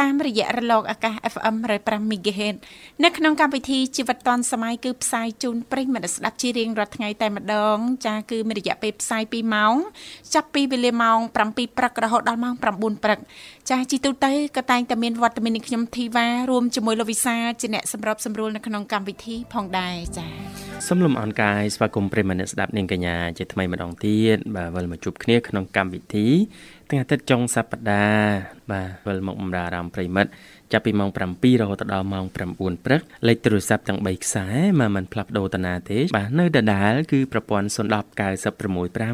[0.00, 2.56] តាមរយៈរលកអាកាស FM 105 MHz
[3.04, 9.74] នៅក្នុងកម្មវិធីជីវិតឌွန်សម័យគឺផ្សាយជូនប្រិយមិត្តស្ដាប់ជារៀងរាល់ថ្ងៃតែម្ដង ចាគឺមានរយៈពេលផ្សាយ2ម៉ោង
[10.34, 13.18] ចាប់ពីវេលាម៉ោង7ព្រឹករហូតដល់ម៉ោង9ព្រឹក
[13.70, 20.26] ចាជីទូទៅក៏តែងតែមានវត្តមាននឹងខ្ញុំធីវ៉ារួមជាមួយលោកវិសាជាអ្នកសម្របសម្រួលនៅក្នុងកម្មវិធីផងដែរចា
[20.86, 26.26] សូមលំអរកាយស្វាគមន៍ប្រិយមិត្តស្ដាប់នាងកញ្ញាជាថ្មីម្ដងទៀតបាទវិលមកជួបគ្នាក្នុងកម្មវិធី
[26.90, 28.36] ថ្ងៃអាទិត្យចុងសប្តាហ៍
[28.70, 30.30] បាទវិលមកបម្រើអារម្មណ៍ប្រិមិត្ត
[30.72, 31.18] ចាប់ពីម៉ោង7
[31.60, 32.36] រហូតដល់ម៉ោង9
[32.84, 34.46] ព្រឹកលេខទូរស័ព្ទទាំង3ខ្សែ
[34.80, 37.76] មកមិនផ្លាស់ប្ដូរតាណាទេបាទនៅដដែលគឺប្រព័ន្ធ010 965
[38.12, 39.12] 965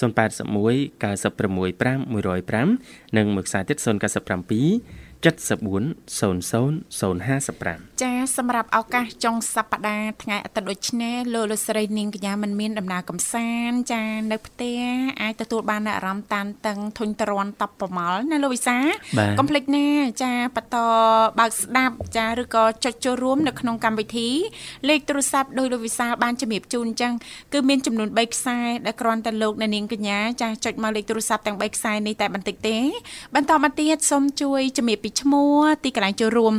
[0.00, 14.80] 081 965 105និងមួយខ្សែទៀត097 7400055ចាសម្រាប់ឱកាសចុងសប្តាហ៍ថ្ងៃអាទិត្យដូចនេះលោកលោកស្រីនាងកញ្ញាមិនមានដំណើរកំសាន្តចានៅផ្ទះ
[15.22, 18.78] អាចទទួលបានអារម្មណ៍តានតឹងធុញទ្រាន់តបប្រមល់ណាលោកវិសា
[19.38, 19.88] កុំភ្លេចណា
[20.22, 20.76] ចាបន្ត
[21.38, 24.28] បើកស្ដាប់ចាឬក៏ចុចចូលរួមនៅក្នុងកម្មវិធី
[24.88, 27.12] លេខទូរស័ព្ទដោយលោកវិសាបានជំរាបជូនអញ្ចឹង
[27.52, 32.78] គឺមានចំនួន3ខ្សែដែលគ្រាន់តែលោកអ្នកនាងកញ្ញាចាចុចមកលេខទូរស័ព្ទទាំង3ខ្សែនេះតែបន្តិចទេ
[33.34, 36.54] បន្តមកទៀតសូមជួយជំរាបពីឈ្មោះទីកន្លែងចូលរួម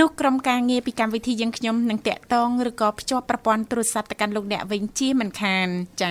[0.00, 5.66] នោះក្រុមការងារពីកម្មវិធីយើងខ្ញុំនឹងតាក់ទងឬក៏ភ្ជាប់ប្រព័ន្ធទូរស័ព្ទទៅកាន់លោកអ្នកវិញជាមិនខាន
[6.00, 6.10] ចា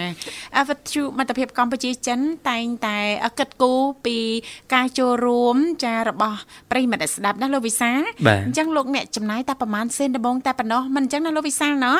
[0.57, 2.19] អវត្ថុមិត្តភាពកម្ពុជាចិន
[2.49, 2.97] តែងតែ
[3.39, 4.17] គិតគូរពី
[4.73, 6.39] ការចូលរួមចារបស់
[6.71, 7.91] ប្រិមិត្តស្ដាប់ណាលោកវិសា
[8.45, 11.95] អញ្ចឹងលោកអ្នកចំណាយតែប្រហែលសេនដំបងតែប៉ុណ្ណោះមិនអញ្ចឹងណាលោកវិសាណោះ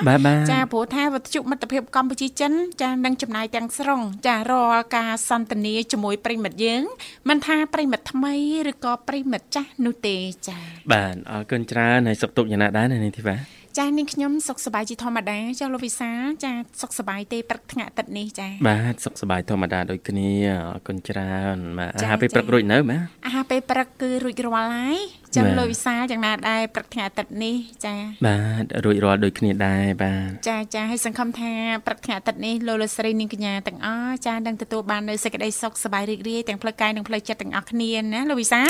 [0.52, 6.82] ចាព្រោះថាវត្ថុមិត្តភាពកម្ពុជាចិនចានឹងចំណាយទាំងស្រុងចារាល់ការសន្ទនាជាមួយប្រិមិត្តយើង
[7.30, 8.36] មិនថាប្រិមិត្តថ្មី
[8.72, 10.16] ឬក៏ប្រិមិត្តចាស់នោះទេ
[10.48, 10.62] ចា៎
[10.94, 13.38] បាទអរគុណច្រើនហើយសុខទុក្ខយ៉ាងណាដែរនៅនេះធីវ៉ា
[13.78, 16.12] ចានាងខ្ញុំសុខសប្បាយជាធម្មតាចាលោកវិសា
[16.44, 16.52] ចា
[16.82, 20.30] សុខសប្បាយទេព្រឹកថ្ងៃអាទិត្យនេះចាបាទសុខសប្បាយធម្មតាដូចគ្នា
[20.74, 25.00] អរគុណច្រើនបាទអាហារពេលព្រឹករួចនៅបាទអាហារពេលព្រឹកគឺរួចរាល់ហើយ
[25.36, 27.56] ចឹងលោកវិសាយ៉ាងណាដែរព្រឹកថ្ងៃអាទិត្យនេះ
[27.86, 27.96] ចា
[28.28, 31.52] បាទរួចរាល់ដូចគ្នាដែរបាទចាចាហើយសង្ឃឹមថា
[31.86, 38.62] ព្រឹកថ្ងៃអាទិត្យនេះលោកលោកស្រីនាងកញ្ញាទាំងអស់ចានឹងទទួលបាននូវសេចក្តីសុខសប្បាយរីករាយទាំងផ្លូវកាយនិងផ្លូវចិត្តទាំងអស់គ្នាណាលោកវិសា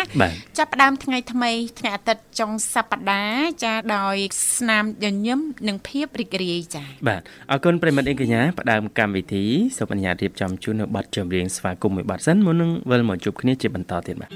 [0.57, 4.15] ចាប់ផ្ដើមថ្ងៃថ្មីថ្ងៃអាទិត្យចុងសប្តាហ៍ចាដោយ
[4.57, 9.45] ស្នាមញញឹមនិងភាពរីករាយចាបាទអរគុណប្រិមិត្តអេកញ្ញាផ្ដើមកម្មវិធី
[9.77, 14.31] សូមអនុញ្ញាតរៀបចំជូននៅប័ណ្ណចម្រៀងស្វាគមន៍មួយប័ណ្ណសិនមុននឹងវិលមកជួបគ្នាជាបន្តទៀតបាទ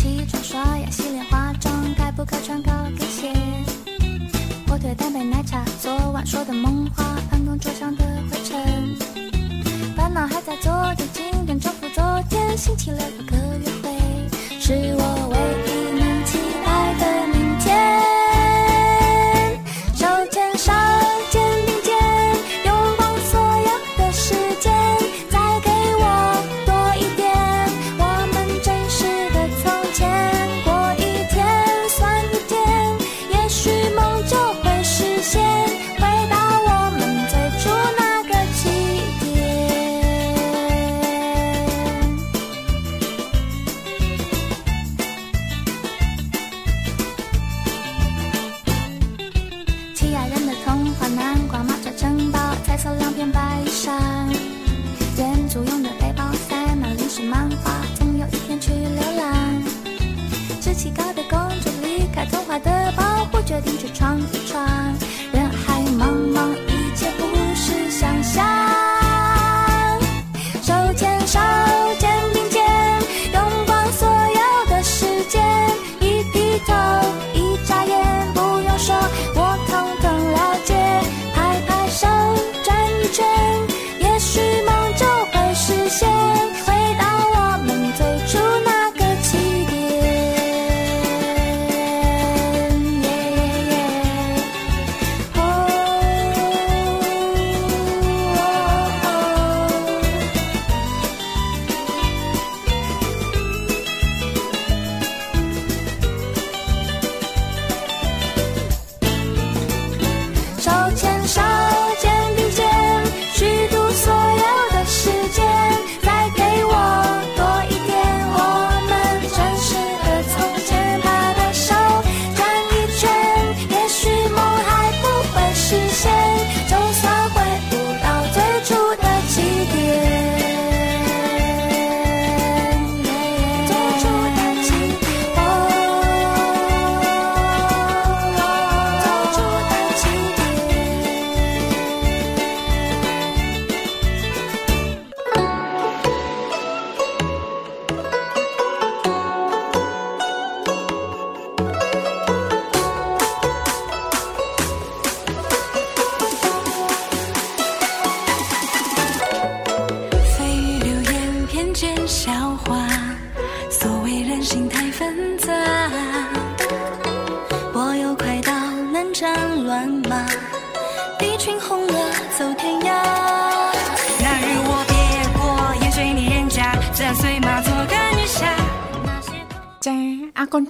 [0.00, 3.34] 起床刷牙洗脸化妆，该不该穿高跟鞋？
[4.66, 8.96] 火腿蛋白奶茶，昨晚说的梦话，办公桌上的灰尘，
[9.94, 13.29] 烦恼还在昨天，今天重复昨天，星期六。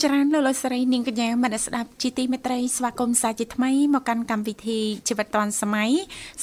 [0.04, 5.90] ច្រើនលោកលោកស្រីនាងកញ្ញាមនស្ដាប់ជាទីមេត្រីស្វាគមន៍សាជាថ្មីមកកាន់កម្មវិធីជីវិតឌွန်សម័យ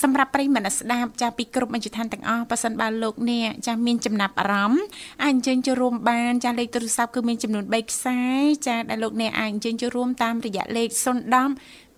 [0.02, 4.84] សម្រាប់ប្រិយមនស្ដាប់ចាពីគ្រប់មជ្ឈដ្ឋានទាំងអស់ប៉ះសិនបើលោកអ្នកចាមានចំណាប់អារម្មណ៍
[5.24, 8.20] អាចអញ្ជើញចូលរួមបានចាលេខទូរស័ព្ទគឺមានចំនួន3ខ្សែ
[8.68, 11.00] ចាដែលលោកអ្នកអាចអញ្ជើញចូលរួមតាមរយៈលេខ010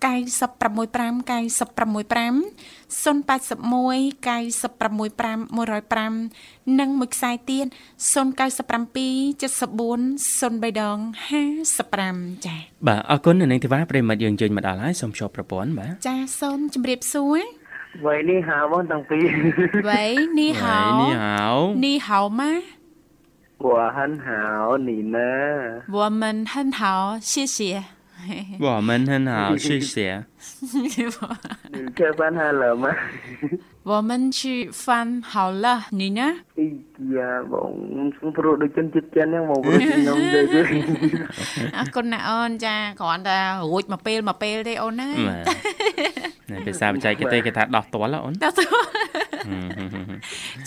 [0.00, 5.49] 965 081 965
[6.15, 7.69] 105និងមួយខ្សែទៀត097
[9.41, 10.97] 74 03ដង
[11.71, 17.41] 55ចា៎ បាទអរគុណនៅនឹងធីវ៉ាប្រិមិត្តយើងជើញមកដល់ហើយសូមជួបប្រព័ន្ធបាទ ចា៎សូមជម្រាបសួរ
[18.05, 19.11] 喂，你好，我当兵，
[19.89, 20.03] វ៉ៃ
[20.39, 21.39] នីហៅ នេះហៅ
[21.83, 22.51] នីហៅម៉ា
[23.67, 24.27] 我很好，
[24.87, 25.17] 你呢？
[25.97, 26.23] 我们
[26.53, 26.81] 很好
[27.31, 27.57] 谢谢
[28.59, 30.25] 我们很好谢谢
[30.73, 32.85] 你吃饭好了吗？
[33.83, 34.39] 我们吃
[34.71, 36.21] 饭好了你呢
[36.57, 36.61] 哎
[37.15, 37.19] 呀，
[37.51, 37.71] បង
[38.15, 40.61] ខ្ញុំព្រោះដូចជនជាតិចិនហ្នឹងមកព្រោះខ្ញុំទៅទៅ
[41.77, 43.37] អរគុណណាអូនចាគ្រាន់តែ
[43.71, 45.45] រួចមកពេលមកពេលទេអូនណា បាទ
[46.51, 48.63] នៅភាសាបច្ចេកទេសគេថាដោះទាល់ហ៎អូន តើទៅ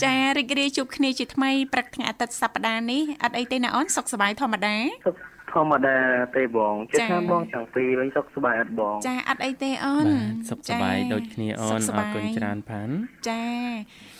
[0.02, 4.76] ចារីករាយជួបគ្នាជាថ្មីព្រឹកថ្ងៃអាទិត្យសប្តាហ៍នេះអត់អីទេណាអូនសុខសប្បាយធម្មតា
[5.06, 5.16] សុខ
[5.53, 5.97] ធម្មតា
[6.37, 12.93] ទេបងជិះចា៎ថាបងទាំងពីរវិញសុខសប្បាយអត់បង ចាអត់អីទេអូនបាទសុខសប្បាយដូចគ្នាអូនសុខសអប្របាយគុណច្រើនផាន់
[13.29, 13.43] ចា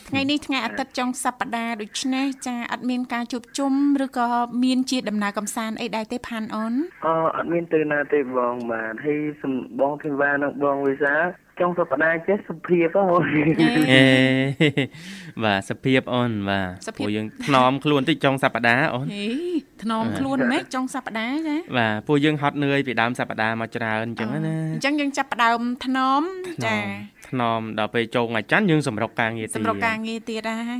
[0.09, 3.73] ថ្ងៃនេះថ្ងៃអាទិត្យចុងសប្តាហ៍ដូច្នេះចាអត់មានការជួបជុំ
[4.05, 4.27] ឬក៏
[4.63, 6.73] មានជាដំណើរកំសាន្តអីដែរទេផានអូន
[7.05, 11.15] អអត់មានទៅណាទេបងបាទហើយសំបងធីវ៉ានិងបងវិសា
[11.59, 13.21] ចុងសប្តាហ៍ចេះសុភាពហ៎បង
[13.91, 14.05] អេ
[15.43, 19.25] បាទសភាពអូនបាទពួកយើងថ្នមខ្លួនតិចចុងសប្តាហ៍អូនហេ
[19.83, 26.21] ថ្នមខ្លួនម៉េចចុងសប្តាហ៍ចាបាទពួកយើងហត់នឿយពីដើមសប្តាហ៍មកច្រើនអញ្ចឹងណាអញ្ចឹងយើងចាប់ផ្ដើមថ្នម
[26.65, 26.77] ចា
[27.29, 30.79] ថ្នមដល់ពេលចូលថ្ងៃច័ន្ទយើងសម្រុកការងារទៀតសម្រាប់ការងារទៀតហើយ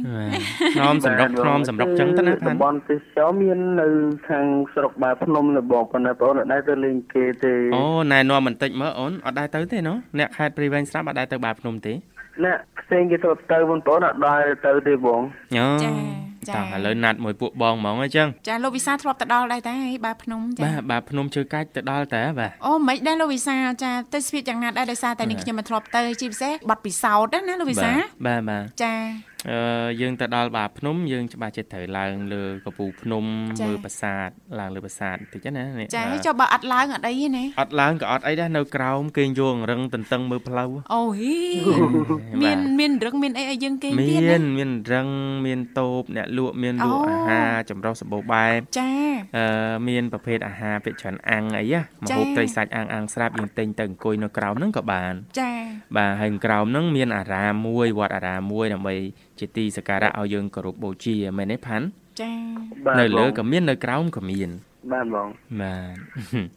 [0.76, 3.88] ថ្នមសម្រុកថ្នមសម្រុកអញ្ចឹងទៅណាផាតំន់បន់ទេសចរមាននៅ
[4.30, 11.94] ខាងស្រុកបាភ្នំនៅបងប៉ុន្តែបងអត់ដែរទៅលេងគេទេអូណែនាំបន្តិចមើលអូនអត់ដែរទៅទេណូអ្នកខេត្តព្រៃវែងស្រាប់អត់ដែរទៅបាភ្នំទេ
[12.44, 15.22] ណាផ្សេងគេទៅទៅបងប្អូនអត់ដែរទៅទេបង
[15.58, 15.92] អូចា
[16.50, 19.74] ចាតោះឥឡូវណាត់មួយពួកបងហ្មងអញ្ចឹងចាលោកវិសាធ្លាប់ទៅដល់ដែរតែ
[20.06, 27.92] បាទភ្នំចាបាទបាទភ្នំជើកាច់ទៅដល់តើបាទអូមិនដែរលោកវិសាចាទៅស្វៀតយ៉ាងណាដែរដោយសារតែនេះខ្ញុំមិនធ្លាប់ទៅជាពិសេសបាត់ពិសោធន៍ណាលោកវិសា
[28.26, 28.94] បាទបាទចា
[29.52, 33.26] អឺយើងទៅដល់បាភ្នំយើងច្បាស់ចិត្តត្រូវឡើងលើកពូភ្នំ
[33.60, 41.38] ចា៎មើលប្រាសាទឡើងលើប្រាសាទបន្តិចណានេះចាបាទចុះបើអត់ឡើងអត់អីទេណាអត់ឡើងក៏អត់អីដែរនៅក្រោមគេងយងរឹងតន្ទឹងមើលផ្លូវអូហី
[42.42, 45.08] មានមានរឹងមានអីឲ្យយើងគេងមាទៀតនណាមានរឹង
[45.46, 48.92] មានតូបអ្នកលក់មានលក់អូអាហារចម្រុះសម្បូរបែបចា
[49.38, 55.52] អឺមានប្រភេទអាហារភាគច្រើនអាំងអីណាមចា៎ហូបត្រីសាច់អាំងអាំងស្រាប់យើងទិញទៅអង្គុយនៅក្រោមហ្នឹងក៏បានចា
[55.98, 58.96] បាទហើយក្រោមហ្នឹងមានអារាមមួយវត្តអារាមមួយដើម្បី
[59.40, 61.86] ជាទីសក្ការៈឲ្យយើងគោរពបូជាមែនទេផាន់
[62.22, 62.32] ចា
[62.86, 64.52] បាទនៅលើបងក៏មាននៅក្រោមក៏មាន
[64.92, 65.28] បាទបង
[65.62, 65.96] បាទ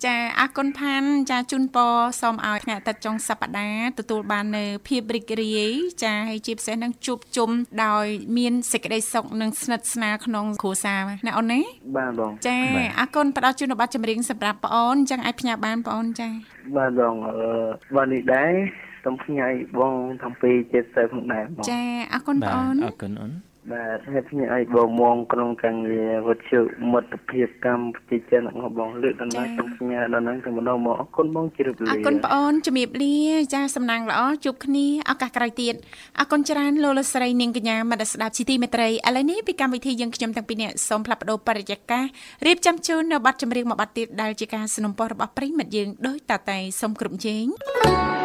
[0.07, 5.73] ចាអរគុណផាន់ចាជូនពរសូមឲ្យថ្ងៃអាទិត្យចុងសប្តាហ៍ទទួលបាននៅភាពរីករាយ
[6.05, 7.51] ចាហើយជាពិសេសនឹងជួបជុំ
[7.85, 8.07] ដោយ
[8.39, 11.61] មានសេចក្តីសុខនិងស្និទ្ធស្នាលក្នុងគ្រួសារណាអូនណា
[11.97, 12.59] បាទបងចា
[12.99, 16.29] អរគុណផ្ដល់ជូនប័ណ្ណចម្រៀងសម្រាប់បងអូនអញ្ចឹងអាចផ្ញើបានបងអូនចា
[16.77, 17.37] បាទបងអឺ
[17.97, 18.53] បាទនេះដែរ
[19.06, 21.82] សូមផ្ញើឲ្យបងទាំងពីរចិត្តទៅផងដែរបង ចា
[22.14, 23.32] អរគុណបង បាទ អូន អរគុណអូន
[23.70, 26.60] បាទហើយផ្ញើឲ្យបងមកក្នុងកាំងងារវត្ថុ
[26.92, 33.18] មិត្តភាពកម្ពុជាចិនរបស់បងលើកដល់ណាសូមផ្ញើដល់ហ្នឹងទៅម្ដងមកអរគុណបងជ្រាប អ លា រគុណបងអូនជំរាបលា
[33.54, 35.76] ចាសំណាងល្អជួបគ្នាឱកាសក្រោយទៀត
[36.20, 42.06] អរគុណច្រើនលោកលោកស្រីនាងកញ្ញាមនស្សស្ដាប់ជីទីមេត្រីឥឡូវនេះពីកម្មវិធីយើងខ្ញុំទាំងពីរនាក់សូមផ្លាប់បដោបរិយាកាស
[42.46, 47.46] រៀបចំជូននៅប័ណ្ណចម្រៀងមួយប័ណ្ណទៀតដែលជាការสนับสนุนរបស់ប្រិយមិត្តយើងដោយតតែសូមគ្រប់ជេង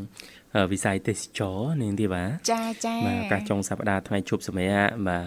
[0.73, 5.25] វិស័យទេសចរនាងទីបាទចាចាបាទឱកាសចុងសប្តាហ៍ថ្ងៃជួបសម្រាប់បាទ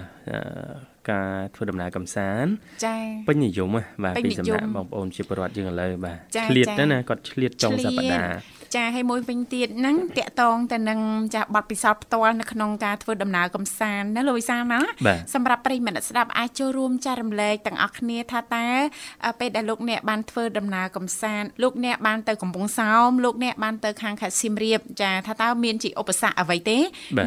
[1.11, 2.49] ការធ្វើដំណើរកំសាន្ត
[2.85, 3.69] ចាពេញនិយម
[4.03, 6.17] បាទពីសំណាក់បងប្អូនជាពលរដ្ឋយើងឥឡូវបាទ
[6.49, 8.35] ឆ្លៀតណាគាត់ឆ្លៀតចុងសប្តាហ៍
[8.75, 10.99] ចាហើយមួយវិញទៀតហ្នឹងតកតងទៅនឹង
[11.35, 14.79] ចាបទពិសោធន៍ផ្ទាល់នៅក្នុងការធ្វើដំណើរកំសាន្តណាលោកវិសាណា
[15.33, 18.67] សម្រាប់ប្រិយមិត្តស្ដាប់អាចចូលរួមចែករំលែកទាំងអស់គ្នាថាតើ
[19.39, 26.77] ពេលដែលលោកអ្នកបានធ្វើដំណើរកំសាន្តលោកអ្នកបានទៅកំពង់សោមលោកអ្នកបានទៅខាងខេត្តសៀមរាបចាថាតើមានជាឧបសគ្គអ្វីទេ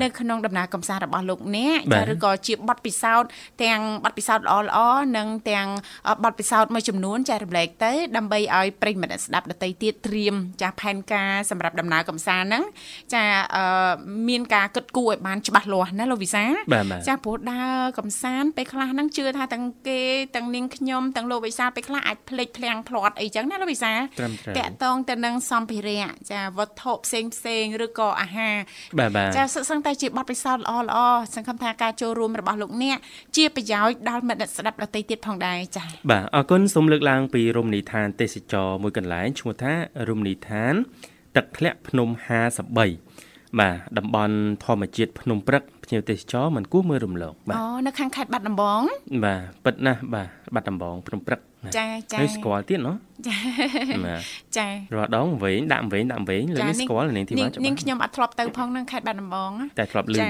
[0.03, 3.29] នៅក្នុងដំណើរកំសាន្តរបស់លោកអ្នកចាឬក៏ជាបទពិសោធន៍
[3.63, 4.79] ទាំងបទពិសោធន៍ល្អល្អ
[5.17, 5.69] និងទាំង
[6.25, 12.65] បទពិសោធន៍មួយចំនួនចែករំលែកទៅដើម្បីឲ្យប្រិយមិត្តស្ដាប់ដទៃទៀតត្រៀមចាផែនការសម្រាប់ដំណើរកំសាន្តហ្នឹង
[13.15, 13.25] ចា
[14.29, 16.45] មានការគិតគូរឲ្យបានច្បាស់លាស់ណាលោកវិសា
[17.09, 20.01] ចាព្រោះដើរកំសាន្តពេលខ្លះហ្នឹងជឿថាទាំងគេ
[20.37, 23.93] ទាំងនាងខ្ញុំទាំងលោកវិសាពេលខ្លះអាចភ្លេចភ្លាំងភ្លាត់អីចឹងណាលោកវិសា
[24.59, 28.57] តាក់តងទៅនឹងសម្ភារៈចាវត្ថុផ្សេងផ្សេងឬក៏អាហារ
[29.37, 30.99] ចាសិក្សាតែជាបទពិសោធន៍ល្អល្អ
[31.35, 32.99] សង្ឃឹមថាការចូលរួមរបស់លោកអ្នក
[33.37, 39.73] ជាប្រយោជន៍ដល់មិត្តស្ដាប់ដទៃទៀតផងដែរចា៎បាទអរគុណសូមលើកឡើងពីរមណីយដ្ឋានទេសចរមួយកន្លែងឈ្មោះថា
[40.09, 40.75] រមណីយដ្ឋាន
[41.39, 42.09] ទឹកធ្លាក់ភ្នំ
[42.79, 48.81] 53បាទតំបន់ធម្មជាតិភ្នំព្រឹកភ្ញៀវទេសចរមិនគួរមើលរំលងបាទអូនៅខាងខេត្តបាត់ដំបង
[49.25, 51.41] បាទពិតណាស់បាទបាត់ដំបងភ្នំព្រឹក
[51.77, 52.97] ចាចាហើយស្គាល់ទៀតណោះ
[53.29, 53.37] ចា
[54.57, 60.29] ចារាល់ដងវិញដាក់វិញដាក់វិញលើនេះស្គាល់នាងធីវ៉ានាងខ្ញុំអត់ធ្លាប់ទៅផងនឹងខេត្តបាត់ដំបងតែធ្លាប់ឮចា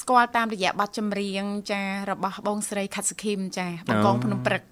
[0.00, 4.62] ស្គាល់តាមរយៈបទចម្រៀងចារបស់បងស្រីខាត់សខីមចាបងកងភ្នំព្រឹក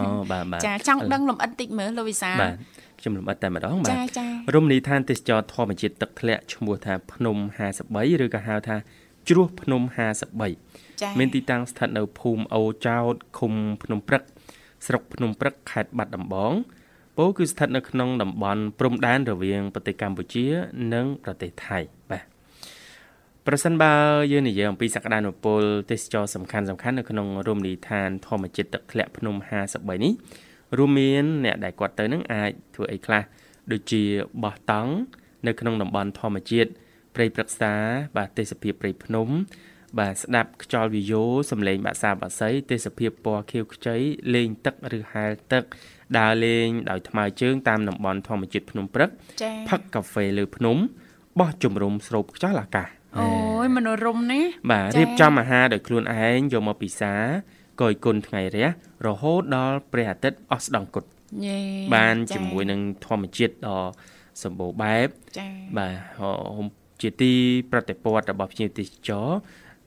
[0.00, 2.54] អូបាទបាទចាចង់ដឹងលំអិតតិចមើលលោកវិសាបាទ
[3.00, 7.36] ខ្ញុំលំអិតតែម្ដងបាទរមណីយដ្ឋានទេសចរធម្មជាតិទឹកធ្លាក់ឈ្មោះថាភ្នំ
[7.78, 8.76] 53ឬក៏ហៅថា
[9.28, 9.82] ជ្រោះភ្នំ
[10.50, 13.52] 53មានទីតាំងស្ថិតនៅភូមិអូចោតឃុំ
[13.82, 14.22] ភ្នំព្រឹក
[14.86, 16.52] ស្រុកភ្នំព្រឹកខេត្តបាត់ដំបង
[17.16, 20.46] ពោគឺស្ថិតនៅក្នុងតំបន់ព្រំដែនរវាងប្រទេសកម្ពុជា
[20.94, 21.78] និងប្រទេសថៃ
[22.10, 22.24] បាទ
[23.46, 23.92] ប្រសិនបើ
[24.32, 29.34] យើងនិយាយអំពីសក្តានុពលទេសចរសំខាន់សំខាន់នៅក្នុងរមណីយដ្ឋានធម្មជាតិទឹកធ្លាក់ភ្នំ
[29.70, 30.12] 53នេះ
[30.78, 33.22] រួមមានអ្នកដែលគាត់ទៅនឹងអាចធ្វើអីខ្លះ
[33.72, 34.02] ដូចជា
[34.42, 34.92] បោះតង់
[35.46, 36.70] នៅក្នុងតំបន់ធម្មជាតិ
[37.14, 37.72] ព្រៃព្រឹក្សា
[38.16, 39.28] បាទទេសភាពព្រៃភ្នំ
[39.98, 43.96] បាទស្ដាប់ខ្យល់វាយោសំឡេងបាក់សាបាក់សីទេសភាពពណ៌ខៀវខ្ចី
[44.34, 45.64] លេងទឹកឬហែលទឹក
[46.18, 49.10] ដើរលេងដោយថ្មើរជើងតាមតំបន់ធម្មជាតិភ្នំព្រឹក
[49.68, 50.76] ផឹកកាហ្វេលើភ្នំ
[51.38, 53.28] បោះជំរំស្រូបខ្យល់អាកាសអូ
[53.64, 57.14] យមនោរម្យណាបាទរៀបចំអាហារដោយខ្លួនឯងយកមកពិសា
[57.80, 58.66] គយគុណថ្ងៃរះ
[59.06, 61.04] រហូតដល់ព្រះអាទិត្យអស់ស្ដង់គុត
[61.94, 63.80] បានជាមួយនឹងធម្មជាតិដ៏
[64.42, 65.08] សម្បូរបែប
[65.38, 66.72] ចា៎បាទ
[67.02, 67.32] ជាទី
[67.70, 69.28] ប្រតិព័ទ្ធរបស់ភ្ញៀវទេសចរ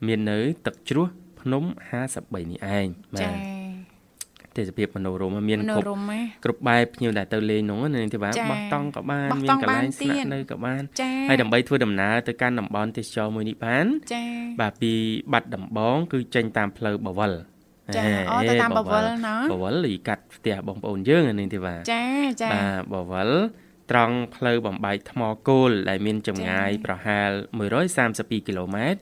[0.06, 1.06] មាននៅ ទឹកជ្រោះ
[1.40, 1.62] ភ្នំ
[2.02, 2.86] 53នេះឯង
[3.16, 3.64] បាទ
[4.56, 5.98] ទេសភាពមនោរម្យមានគ្រប់
[6.44, 10.82] គ្រប់បែបភ្ញៀវដែលទៅលេងនោះនៅទីបាទបោះតង់ក៏បានមានកន្លែងស្នាក់នៅក៏បាន
[11.28, 13.86] ហើយដើម្បីធ្វើដំណើរទៅកាន់តំបន់ទេសចរមួយនេះបាន
[14.60, 14.92] បាទពី
[15.32, 17.32] បាត់ដំបង គឺចេញតាមផ្លូវបវល
[17.96, 22.04] ចាអូទៅតាមបវលណាបវលលីកាត់ផ្ទះបងប្អូនយើងនេះទេបាទចា
[22.42, 23.30] ចាបាទបវល
[23.90, 27.30] ត្រង់ផ្លូវបំបែកថ្មគោលដែលមានចម្ងាយប្រហែល
[27.90, 28.98] 132គីឡូម៉ែត្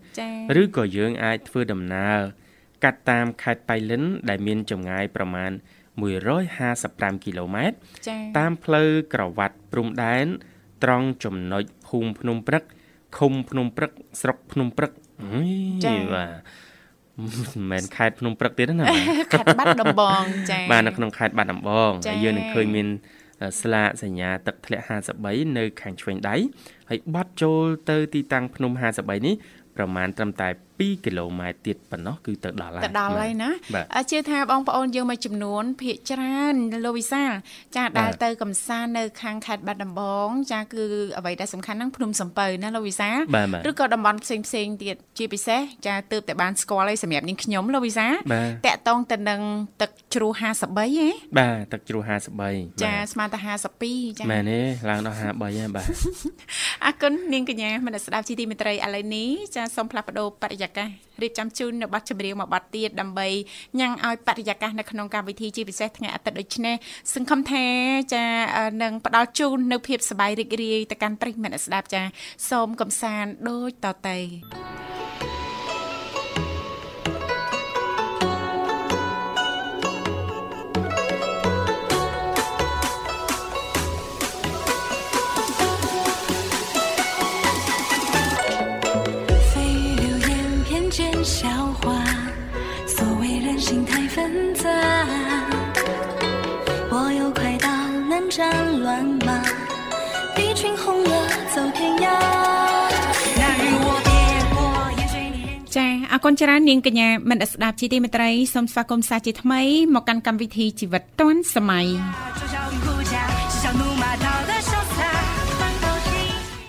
[0.57, 2.19] រឬក៏យើងអាចធ្វើដំណើរ
[2.85, 5.51] កាត់តាមខេត្តបៃលិន ដែលមានចម្ងាយប្រមាណ
[6.43, 7.77] 155គីឡូម៉ែត្រ
[8.39, 10.27] តាមផ្លូវក្រវ៉ាត់ព្រំដែន
[10.85, 12.65] ត្រង់ចំណុចភូមិភ្នំព្រឹក
[13.19, 14.93] ឃុំភ្នំព្រឹកស្រុកភ្នំព្រឹក
[15.85, 16.33] ចាបាទ
[17.21, 18.87] មិនមែនខេត្តភ្នំព្រឹកទៀតណា
[19.33, 22.89] ខេត្តបាត់ដំបងចា៎បាទនៅក្នុងខេត្តបាត់ដំបងហើយយើងនឹងឃើញមាន
[23.61, 24.85] ស្លាកសញ្ញាទឹកធ្លាក់
[25.21, 26.37] 53នៅខាងឆ្វេងដៃ
[26.91, 29.35] ហើយបត់ចូលទៅទីតាំងភ្នំ53នេះ
[29.77, 30.49] ប្រមាណត្រឹមតែ
[30.83, 37.33] 2គីឡូម៉ែត្រទៀតប៉ុណ្ណោះគឺទៅដល់ហើយទៅដល់ហើយណាបាទអ่าជឿថាបងប្អូនយើងមួយចំនួនភាគច្រើនលោកវិសាល
[37.77, 40.85] ចាដែលទៅកំសាន្តនៅខាងខេត្តបាត់ដំបង ចាគឺ
[41.19, 49.41] អ្វីដែលសំខាន់ហ្នឹងភ្នំសំពៅណាលោកវិសាលបាទបាទឬក៏តំបន់ផ្សេងផ្សេងៗទៀតជាពិសេសចាទើបតែបានស្គាល់ឲ្យសម្រាប់នាងខ្ញុំលោកវិសាលបាទតាក់តងទៅនឹង
[49.83, 51.09] ទឹកជ្រោះ53ហ៎
[51.39, 52.03] បាទទឹកជ្រោះ
[52.43, 53.39] 53ចាស្មើតែ
[53.79, 54.61] 52ចាមែនទេ
[54.91, 55.35] ឡើងដល់53ហើយ
[55.77, 55.87] បាទ
[56.85, 60.89] អរគុណនាងកញ្ញាមនស្សស្ដាប់ជីទីមេត្រីឥឡូវនេះចាសូមផ្លាស់ប្ដូរបរិយាកាស
[61.23, 63.29] រៀបចំជូននៅប័ណ្ណចម្រៀងមួយប័ណ្ណទៀតដើម្បី
[63.79, 66.77] ញ៉ាំងឲ្យបរិយាកាសនៅក្នុងកម្មវិធីជាពិសេសថ្ងៃអាទិត្យដូចនេះ
[67.15, 67.65] សង្ឃឹមថា
[68.15, 68.25] ចា
[68.57, 72.03] អឺនឹងផ្ដល់ជូននៅភាពសប្បាយរីករាយទៅកាន់ប្រិយមិត្តអ្នកស្ដាប់ចា
[72.51, 74.19] សូមកំសាន្តដូចតទៅ
[94.16, 94.18] 纷
[94.62, 94.64] 杂。
[96.92, 97.68] 我有快刀，
[98.10, 98.38] 能斩
[98.84, 98.88] 乱
[99.26, 99.30] 麻，
[100.38, 101.14] 一群红了
[101.54, 102.06] 走天涯。
[103.42, 104.10] 那日我别
[104.54, 104.58] 过
[105.00, 105.50] 烟水里人。
[105.76, 109.62] ចាអរគុណច្រើននាងកញ្ញាមនស្សស្ដាប់ជីទីមេត្រីសូមស្វាគមន៍សាជាថ្មី
[109.96, 111.88] មកកាន់កម្មវិធីជីវិតឌွန်សម័យ
[112.40, 113.14] 嘲笑与护驾，
[113.52, 115.00] 是小怒骂道的潇洒。
[115.60, 116.10] 翻斗星。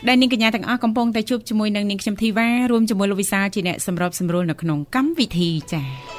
[0.09, 6.12] ដែលនាងកញ្ញាទាំងអស់កំពុងតែជួបជាមួយនឹងនាងខ្ញុំធីវ៉ារួមជាមួយលោកវិសាលជាអ្នកសម្របសម្រួលនៅក្នុងកម្មវិធីចា៎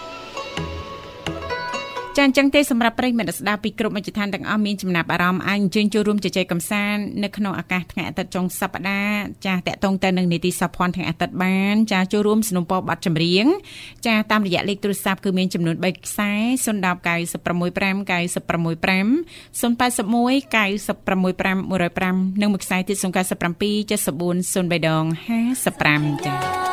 [2.17, 13.45] ចាអញ្ចឹងទេសម្រាប់ប្រិយមិត្តអ្នកស្ដាប់ពីគ្រប់មជ្ឈដ្ឋានទាំងអស់មានចំណាប់អារម្មណ៍អាចអញ្ជើញចូលរួមជជែកកម្សាន្តនៅក្នុងឱកាសថ្ងៃអាទិត្យចុងសប្តាហ៍ចាតកតងទៅនឹងនីតិសភ័ណ្ឌថ្ងៃអាទិត្យបានចាចូលរួមสนับสนุนប័ណ្ណចម្រៀង
[14.07, 16.31] ចាតាមរយៈលេខទូរស័ព្ទគឺមានចំនួន3ខ្សែ
[16.65, 18.79] 010 965 965
[19.59, 19.79] 081
[22.39, 23.09] 965105និងមួយខ្សែទៀត097 74
[24.69, 25.03] 03ដង
[25.65, 26.35] 55ចា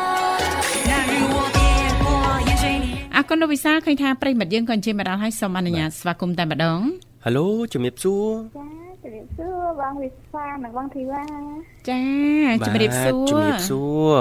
[3.22, 6.78] អរគុណលោកវិសាលឃើញថាប្រិយមិត្តយើងក៏អញ្ជើញមកដល់ហើយសូមអនុញ្ញាតស្វាគមន៍តែម្ដង
[7.24, 8.66] ហៅឡូជំរាបសួរចា
[9.02, 11.22] ជំរាបសួរបងវិសានិងបងធីវ៉ា
[11.90, 12.02] ចា
[12.66, 14.16] ជំរាបសួរជំរាបសួរ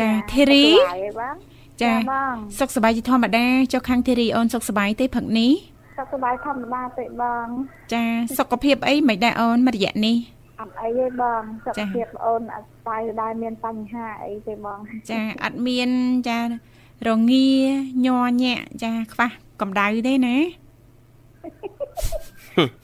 [0.00, 1.34] ចាធីរីហើយបង
[1.82, 5.52] ចាបងសុខសប្បាយជាធម្មតាចុះខាងធីរីអូនសុខសប្បាយទេផឹកនេះ
[5.98, 7.46] សុខសប្បាយធម្មតាទេបង
[7.94, 8.04] ចា
[8.38, 10.16] សុខភាពអីមិនដែរអូនមួយរយៈនេះ
[10.60, 14.78] អត់អីទេបងសុខចាភាពប្អូនអត់ស្បាយដែរមានបញ្ហាអីទេបង
[15.10, 15.90] ចាអត់មាន
[16.28, 16.38] ចា
[17.08, 17.48] រងា
[18.06, 20.36] ញ័រញាក់ចាខ្វះកម្ដៅទេណា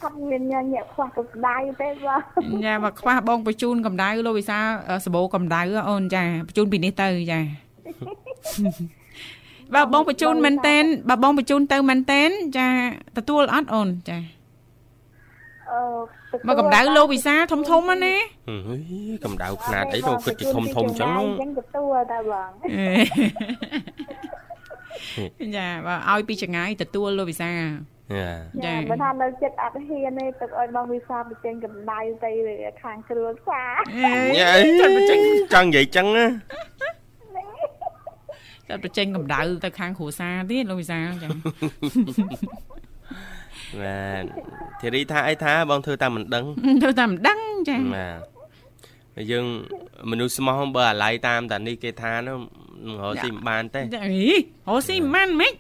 [0.02, 2.09] អត់មានញ៉ាំញាក់ខ្វះកម្ដៅទេប
[2.57, 7.40] ងចាបើខ្វះបងបញ្ជូនកម្ដៅលោកវិសាលអឺសបោកម្ដៅអូនចាបញ្ជូនពីនេះទៅចា
[9.74, 12.68] បើបងបញ្ជូនមែនតែនបើបងបញ្ជូនទៅមែនតែនចា
[13.16, 14.38] ទទួលអត់អូនចាអឺ
[16.48, 18.16] មកកម្ដៅលោកវិសាលធំធំហ្នឹងណា
[18.48, 22.50] ហឺកម្ដៅខ្នាតអីទៅគិតជាធំធំអញ្ចឹងអញ្ចឹងទទួលតែបង
[25.57, 27.62] ចាបើឲ្យពីចង្ងាយទទួលលោកវិសាល
[28.16, 28.33] យ៉ា
[28.64, 32.31] ចាចាបើថានៅចិត្តអត់ហ៊ានទេទឹកឲ្យបងវិសាបញ្ចេញកម្ដៅទៅ
[32.83, 33.72] ខាងគ្រួសារ
[34.40, 34.50] យ៉ា
[34.81, 35.18] ចង់ចេញ
[35.54, 36.26] ចង់និយាយចឹងណា
[38.68, 41.28] តែបញ្ចេញកម្ដៅទៅខាងគ្រួសារទៀតលោកវិសាលចា
[43.83, 44.24] បាទ
[44.81, 46.44] ធីរីថាអីថាបងធ្វើតាមមិនដឹង
[46.83, 49.44] ទៅតែមិនដឹងចាបាទយើង
[50.11, 52.38] មនុស្សស្មោះបើអាឡ័យតាមតានេះគេថានោះ
[52.87, 54.28] នឹងរកស៊ីមិនបានទេចាអី
[54.68, 55.54] ហូស៊ីមិនម៉េច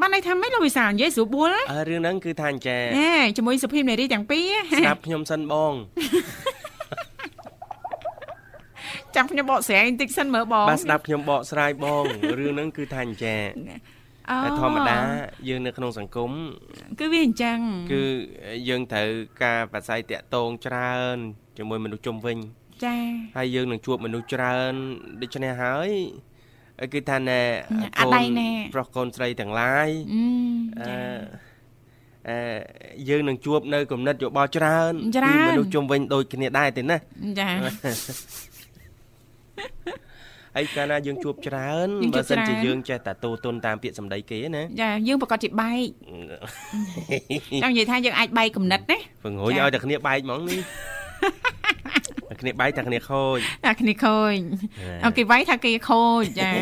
[0.00, 5.72] បានន័យថាម៉េចលោកវិសាលនិយាយស្រួលបួលណាអើរឿងហ្នឹងគឺថាអញ្ចេះហេជាមួយសុភីមនារីទាំងពីរស្ដាប់ខ្ញុំសិនបង
[9.16, 12.04] ចាំខ្ញុំបកស្រាយបន្តិចសិនមើលបងបាទស្ដាប់ខ្ញុំបកស្រាយបង
[12.38, 13.93] រឿងហ្នឹងគឺថាអញ្ចេះអូ
[14.30, 14.98] តែធម្មតា
[15.48, 16.30] យើងនៅក្នុងសង្គម
[17.00, 17.58] គឺវាអញ្ចឹង
[17.92, 18.02] គឺ
[18.68, 19.08] យើងត្រូវ
[19.42, 21.16] ការប្រស័យតាក់ទងច្រើន
[21.56, 22.36] ជាមួយមនុស្សជុំវិញ
[22.84, 22.96] ចា
[23.36, 24.72] ហើយយើងនឹងជួបមនុស្សច្រើន
[25.22, 25.90] ដូច្នេះហើយ
[26.94, 27.40] គឺថាណែ
[27.98, 30.24] អត់ដៃណែប្រុសកូនស្រីទាំងឡាយអឺ
[30.80, 31.74] អឺចា
[32.28, 32.36] អឺ
[33.08, 36.96] យើងនឹងជួបនៅគំនិតយោបល់ច្រើនច្រើនពីមនុស្សជុំវិញដូចគ្នាដែរទេណា
[37.40, 37.48] ចា
[40.56, 45.86] ហើយកាលណាយើងជួបច្រើនយើងជួបើបសិនជាច្រើនយើងចេះតែទូទុនតាមពាក្យសម្ដីគេណាចាយើងប្រកាសជាបែក
[47.62, 50.60] ចង់និយាយថាយើងអាចបែកគំនិតណាបង្រួយចាឲ្យតែគ្នាបែកហ្មងនេះ
[52.30, 54.34] តែគ្នាបែកតែគ្នាខូចតែគ្នាខូច
[55.04, 56.52] អូគេវាយថាគេខូចចា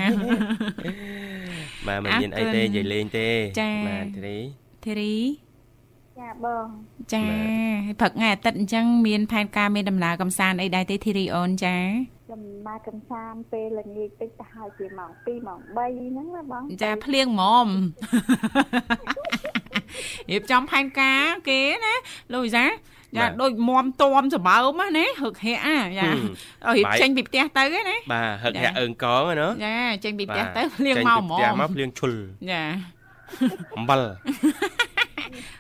[1.87, 3.29] បាទមិនអរមានអីគុណទេនិយាយលេងទេ
[3.61, 4.39] ចាបាទធីរី
[4.85, 5.17] ធីរី
[6.19, 6.67] ចាបង
[7.13, 11.77] ចាបាទហើយព្រឹកថ្ងៃអាទិត្យអញ្ចឹងមានផែនការមានដំណើរកំសាន្តអីដែរទេធីរីអូនចា
[12.33, 17.69] ចំណាយកំសាន្តពេលល្ងាចតិចទៅហើយជាម៉ោង2ម៉ោង3ហ្នឹងណាបងចាភ្លៀងហ្មម
[20.31, 21.95] រៀបចំផែនការគេណា
[22.33, 22.65] លោកវិសា
[23.17, 26.09] យ៉ាដូចមមតមសម្បើមណាហឹកហាក់អាយ៉ា
[26.67, 32.13] ឲ្យរៀបចេញពីផ្ទះទៅណាបាទហឹកហាក់អើងកងណាចាចេញពីផ្ទះទៅភ្លៀងមកហ្មងផ្ទះមកភ្លៀងឈុល
[32.53, 32.63] ចា
[33.77, 34.01] អំបិល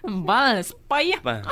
[0.09, 1.43] អំបិលស្បៃបាទ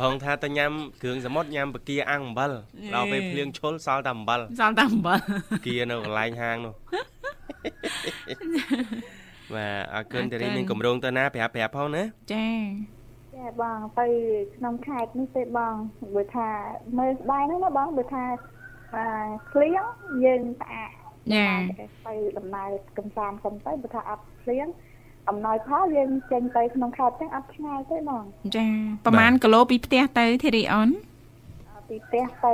[0.00, 2.50] ផងថាទៅញ៉ាំគ្រឿងសមុទ្រញ៉ាំបកាអាំងអំបិល
[2.94, 5.20] ដល់ពេលភ្លៀងឈុលសល់តែអំបិលសល់តែអំបិល
[5.66, 6.74] គៀនៅកន្លែងហាងនោះ
[9.54, 12.48] បាទអរគុណតារីមានកម្រងទៅណាប្រាប់ប្រាប់ផងណាចា
[13.36, 14.06] ចាបងទៅ
[14.56, 15.74] ក្នុងខេត្តនេះទេបង
[16.14, 16.48] បើថា
[16.98, 18.24] មើលស្ដាយហ្នឹងណាបងបើថា
[18.94, 19.06] អា
[19.50, 19.82] ភ្លៀង
[20.24, 20.90] យើងស្អាត
[21.34, 21.48] ចា
[22.06, 24.66] ទៅដំណើរកំសាន្តសិនទៅបើថាអត់ភ្លៀង
[25.28, 28.24] អំណោយផលយើងចេញទៅក្នុងខេត្តហ្នឹងអត់ឆ្ងាយទេបង
[28.56, 28.66] ចា
[29.04, 30.90] ប្រហែលគីឡូពីផ្ទះទៅធីរីអន
[31.88, 32.52] ពីផ្ទះទៅ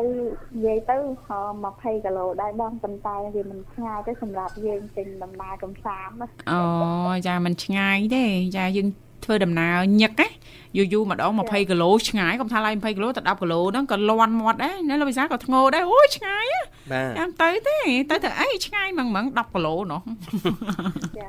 [0.54, 0.96] និយាយទៅ
[1.40, 6.62] 20គីឡូដែរបងប៉ុន្តែវាមិនឆ្ងាយទេសម្រាប់យើងចេញដំណើរកំសាន្តណាអូ
[7.26, 8.24] ចាមិនឆ្ងាយទេ
[8.56, 8.88] ចាយើង
[9.24, 10.28] ធ្វើដំណើរញឹកណា
[10.76, 16.44] យូរយូរម្ដង20គីឡូឆ្ងាយកុំថាឡើយ20គីឡូទៅ10គីឡូហ្នឹងក៏លន់មាត់ដែរណាលោកវិសាក៏ធ្ងោដែរអូយឆ្ងាយ
[16.92, 17.78] បាទចាំទៅទេ
[18.10, 20.00] ទៅទៅអីឆ្ងាយម៉ងម៉ង10គីឡូណោះ
[21.18, 21.28] ចា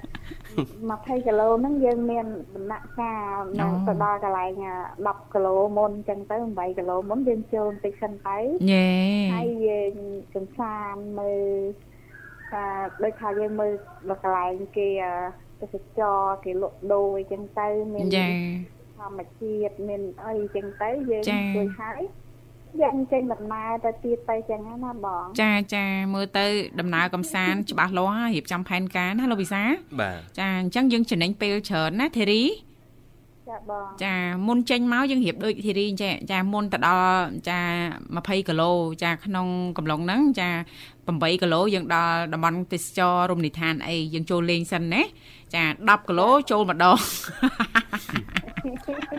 [0.52, 2.26] 20គីឡូហ្នឹងយើងមាន
[2.56, 4.52] ដំណាក់កាលនៅអូទៅដល់កន្លែង
[4.98, 8.38] 10គីឡូមុនអញ្ចឹងទៅ8គីឡូមុនយើងចូលបន្តិចសិនទៅ
[8.72, 8.90] យេ
[9.34, 9.94] ហើយយើង
[10.36, 11.44] កំសាន្តមើល
[12.52, 12.66] ថា
[13.04, 13.72] ដូចថាយើងមើល
[14.10, 18.28] ដល់កន្លែងគេអឺ ទេសចរគេលក់ដូរអីចឹងទៅមានចា
[18.98, 22.02] ធម្មជាតិមានអីចឹងទៅយើងចាជួយហើយ
[22.82, 26.46] យើងចេញដំណើរទៅទៀតទៅចឹងណាបងចាចាមើលទៅ
[26.80, 29.64] ដំណើរកំសាន្តច្បាស់លាស់ហើយរៀបចំផែនការណាលោកវិសា
[30.02, 32.44] បាទចាអញ្ចឹងយើងចំណេញពេលច្រើនណាធីរី
[33.50, 34.16] ចាបងចា
[34.48, 37.18] មុនចេញមកយើងរៀបដូចធីរីអញ្ចឹងចាមុនទៅដល់
[37.50, 37.60] ចា
[38.04, 38.72] 20គីឡូ
[39.04, 40.50] ចាក្នុងកំឡុងហ្នឹងចា
[40.96, 45.02] 8គីឡូយើងដល់តំបន់ទេសចររមណីយដ្ឋានអីយើងចូលលេងសិនណា
[45.56, 46.98] ចា10គីឡូចូលម្ដង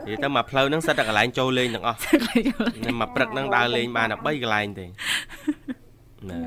[0.07, 1.99] និយាយទៅមកផ្លូវហ្នឹងសិតតែកន្លែងចូលលេងទាំងអស់
[2.87, 5.64] នឹងមកព្រឹកហ្នឹងដើរលេងបានតែ3កន្លែងទេណាមាន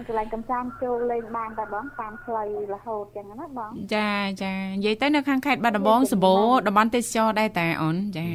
[0.07, 4.11] កន្លែងកំសាន្តចូលលេងបានតែបងតាមផ្លូវរហូតចឹងណាបងចា
[4.43, 8.25] ចានិយាយទៅនៅខាងខេត្តបាត់ដំបងសម្បូរតំបន់ទេសចរដែរតាអូនចា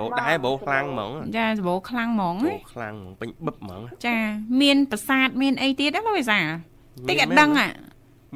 [0.00, 4.18] បោដែរបោខ្លាំងហ្មងចាសម្បូរខ្លាំងហ្មងបោណាខ្លាំងហ្មងពេញបឹបហ្មងចា
[4.60, 6.38] មានប្រាសាទមានអីទៀតណាលោកវិសា
[7.08, 7.68] តិចអត់ដឹងអា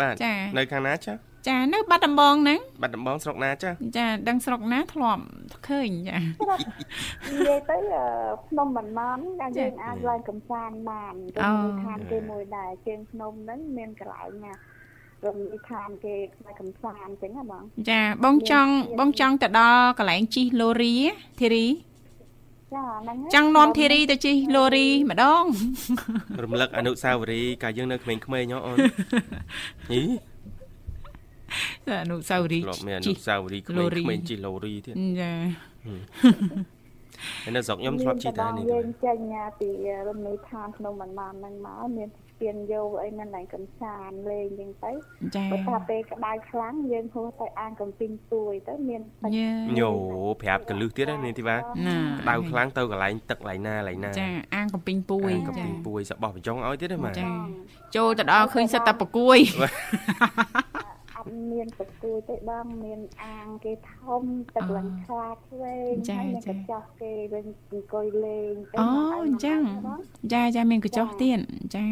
[0.00, 1.12] បាទចានៅខាងណាចា
[1.48, 5.22] ចានៅបាត់ដំបងហ្នឹងបាត់ដំបងស្រុកណាចាចាដឹងស្រុកណាធ្លាប់
[5.68, 6.18] ឃើញចា
[7.32, 8.04] និយាយទៅអឺ
[8.48, 14.52] ភ្នំបន្នំដែលយើងអាចឡើងកំសាន្តបានទៅមួយឋានគេមួយដែរជើងភ្នំហ្នឹងមានកន្លែងណា
[15.24, 20.94] រមណីយដ្ឋានគេខ្លាចកំសាន្តចឹងណាបងចាបងចង់បងចង់ទៅដល់កន្លែងជិះលូរី
[21.40, 21.66] ធីរី
[22.74, 25.44] ចាហ្នឹងហើយចង់នាំធីរីទៅជិះលូរីម្ដង
[26.42, 28.20] រំលឹកអនុស្សាវរីយ៍កាលយើងនៅក្មេងៗ
[28.52, 28.76] ហ៎អូន
[29.90, 30.33] ហីចា
[32.02, 35.32] អនុស្សាវរីយ៍ធ្លាប់មានអជិនុះស្សាវរីយ៍ក្លូមេងរីៗជិះឡូរីទៀតចា
[37.42, 39.18] ហើយនៅស្រុកខ្ញុំធ្លាប់ជិះតែនេះយើងចេញ
[39.60, 39.68] ពី
[40.08, 44.92] រមណីយដ្ឋានភ្នំបន្នំហ្នឹងមកមានស្ពានយោអីមានកន្លែងកំសាន្តលេងចឹងទៅ
[45.36, 49.90] ចាបើថាពេលក្តៅខ្លាំងយើងហួសទៅអាងកំពីងទួយទៅមានទឹកញ៉ាញោ
[50.42, 57.24] ប្រាប់កលឹះទៀតណានាងធីវ៉ាណាក្តៅខ្លាំងទៅកន្លែងទឹកកន្លែងណាកន្លែងណាចាអាងកំពីងពួយកំចាពីពួយសបោះបញ្ចុងឲ្យទៀតទេម៉ាចា
[57.96, 59.72] ចូលទៅដល់ឃើញសិតតែប្រគួយអត់
[61.52, 64.22] មានប្រគួយទេបងមានអាងគេធំ
[64.54, 68.88] ទឹកឡើងខ្លាចឆ្វេងហើយមានកញ្ចោះគេវិញអង្គុយលេងទៅអូ
[69.26, 69.60] អញ្ចឹង
[70.32, 71.38] ចាចាមានកញ្ចោះទៀត
[71.74, 71.86] ចា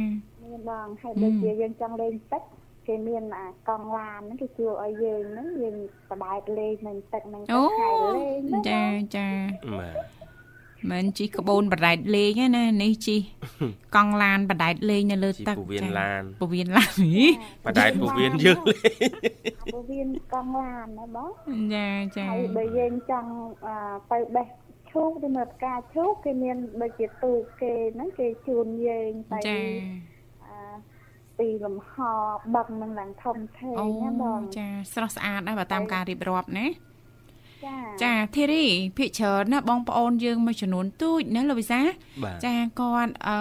[0.44, 2.42] មានបងហើយដូចជាយើងចង់លេងទឹក
[2.86, 5.76] គេមានអាកង់ឡានហ្នឹងគេជួឲ្យយើងហ្នឹងយើង
[6.10, 8.82] បបែកលេងនឹងទឹកហ្នឹងអូទៅខែលេងហ្នឹងចា
[9.16, 9.28] ចា
[9.72, 10.21] បាទ
[10.90, 13.16] មិនជីក្បូនបដែតលេងទេណានេះជី
[13.96, 17.24] កង់ឡានបដែតលេងនៅលើជីទឹកពវៀនឡានពវៀនឡានហី
[17.66, 19.10] បដែតពវៀនយើងលេង
[19.72, 21.30] ពោះវាកង់ឡានណាបង
[21.74, 23.30] ចាចាហើយបើយើងចង់
[23.66, 23.74] អឺ
[24.12, 24.46] ទៅបេះ
[24.90, 29.58] ឈូកទៅមើលផ្កាឈូកគេមានដូចជាទូកគេហ្នឹងគេជូនយើងទៅចា
[30.44, 30.58] អឺ
[31.38, 31.92] ពីលំហ
[32.54, 36.66] បឹងនឹងឡើងធំធេងអូណាបងចាស្រស់ស្អាតដែរបើតាមការរៀបរាប់ណា
[37.66, 38.64] ចាចាធីរី
[38.96, 41.80] ភិកច្រើនណាបងប្អូនយើងមួយចំនួនទូចណាលោកវិសា
[42.24, 43.36] បាទចាគាត់អឺ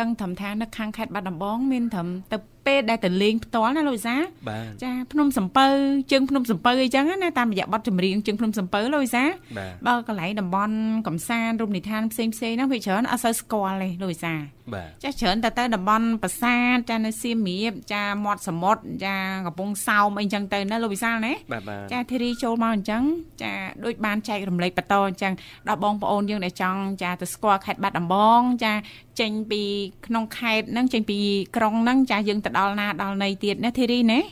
[0.00, 4.16] ដឹងត្រឹមថានៅខាងខេត្តបាត់ដំបងមានត្រឹមទៅ ពេលដែលទៅលេងផ្ទាល់ណាលោកវិសា
[4.48, 5.66] បាទចាភ្នំសំពៅ
[6.12, 9.24] ជើងភ្នំសំពៅអីចឹងណាតាមរយៈបទចម្រៀងជើងភ្នំសំពៅលោកវិសា
[9.58, 10.76] បាទបើកន្លែងតំបន់
[11.08, 14.34] កំសាន្តរមណីយដ្ឋានផ្សេងផ្សេងៗហ្នឹងវាច្រើនអត់សូវស្គាល់ទេលោកវិសា
[14.74, 23.02] បាទចាច្រើនតែទៅតំបន់ប្រាសាទចានៅសៀមរាបចាមាត់សមុទ្រចាកំពង់សោមអីចឹងទៅណាលោកវិសាលណាបាទបាទចាធីរីចូលមកអញ្ចឹង
[23.42, 23.52] ចា
[23.84, 25.32] ដូចបានចែករំលែកបន្តអញ្ចឹង
[25.68, 28.72] ដល់បងប្អូនយើងដែលចង់ចាទៅស្គាល់ខេត្តបាត់ដំបង ចា
[29.20, 29.62] ចេញពី
[30.06, 31.18] ក្នុងខេត្តហ្នឹងចេញពី
[31.56, 34.24] ក្រុងហ្នឹងចាយើងទៅដល់ណាដល់ណីទៀតណាធីរីណាច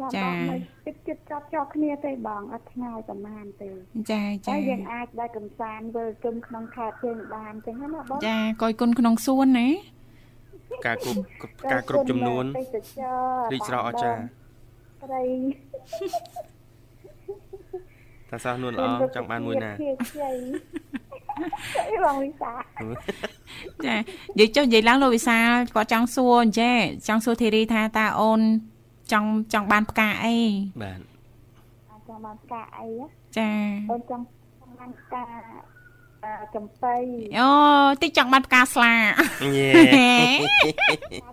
[0.00, 0.56] គាត់ចាបងនៅ
[0.86, 3.70] ចិត្តចិត្តចាប់ជាប់គ្នាទេបងអត់ឆ្ងាយប្រហែលទេ
[4.10, 9.68] ចាចាតែយើងអាចដើរកំសាន្តវិលជុំក្នុងខេត្តជើងបានអញ្ចឹងណាបងចាកយគុណក្នុងសួនណា
[10.86, 11.18] ការគ្រប់
[11.72, 14.22] ការគ្រប់ចំនួនទេសចររីកស្រស់អស្ចារ្យ
[15.04, 15.22] ត្រី
[18.30, 20.99] តាសោះនួនល្អចង់បានមួយណាខ្ជិលខ្ចីអី
[22.04, 22.52] បងវិសា
[23.84, 23.96] ចា
[24.38, 26.76] និយាយចុះនិយាយឡើងលោកវិសាលគាត់ចង់សួរអញ្ចេះ
[27.08, 28.40] ចង់សួរធីរីថាតើអូន
[29.12, 30.36] ចង់ចង់បានផ្កាអី
[30.82, 31.00] បាទ
[31.90, 33.06] អាចចង់បានផ្កាអីណា
[33.38, 33.50] ចា
[33.90, 34.22] អូនចង់
[34.78, 35.24] បានផ្កា
[36.24, 36.94] អឺចំបៃ
[37.38, 37.50] អូ
[38.02, 38.94] តិចចង់បានផ្កាស្លា
[39.56, 40.20] ញ៉េ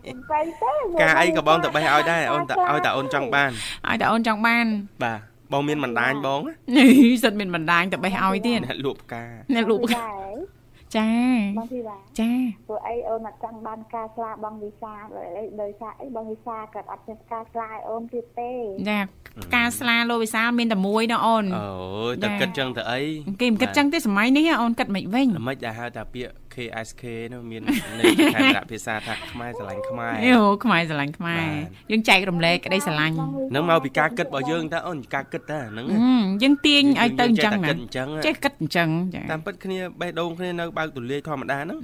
[0.09, 3.51] ចំបៃទេការអីក៏បងទៅបេះឲ្យដែរអូនតឲ្យតែអូនចង់បាន
[3.87, 4.65] ឲ្យតែអូនចង់បាន
[5.03, 5.19] បាទ
[5.53, 9.23] បងមានបណ្ដាញបងណានេះសិតមានបណ្ដាញទៅបេះឲ្យទៀតអ្នកលក់ផ្កា
[9.55, 10.57] អ្នកលក់ផ្កាដែរ
[10.97, 11.11] ចា
[11.57, 12.31] បងធីតាចា
[12.67, 14.93] ព្រោះអីអូនអត់ចង់បានការស្លាបងវិសា
[15.37, 18.51] អីដោយសារអីបងវិសាក៏អត់មានការស្លាឲ្យអូនទៀតទេ
[18.89, 18.99] ចា
[19.43, 23.01] ផ្កាស្លាលោកវិសាលមានតែមួយណាអូនអូយតែគិតចឹងទៅអី
[23.41, 27.61] គេមិនគិតចឹងទេសម័យនេះអូនគិតមិនវិញល្មិចដែលហៅថាពាក្យ KSK នោះមាន
[27.99, 33.15] ន័យខេត្តភាសាថាខ្មែរស្រឡាញ់ខ្មែរយោខ្មែរស្រឡាញ់ខ្មែរបាទយើងចែករំលែកក្តីស្រឡាញ់
[33.55, 41.77] នឹងមកពីការគិតរបស់យើងតើអូនការគិតតើហ្នឹងហឹមយើងទាញឲ្យទៅអញ្ចឹងយើងណាចេះតែគិតអញ្ចឹងចេះគិតអញ្ចឹងចាតាមពិតគ្នាបេះដូងគ្នានៅបើកទូលាយធម្មតាហ្នឹង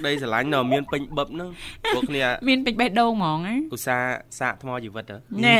[0.00, 1.48] ក្តីស្រឡាញ់នៅមានពេញបឹបហ្នឹង
[1.94, 5.56] ពួកគ្នាមានពេជ្របេះដូងហ្មងណាឧស្សាហ៍សាកថ្មជីវិតទៅណែ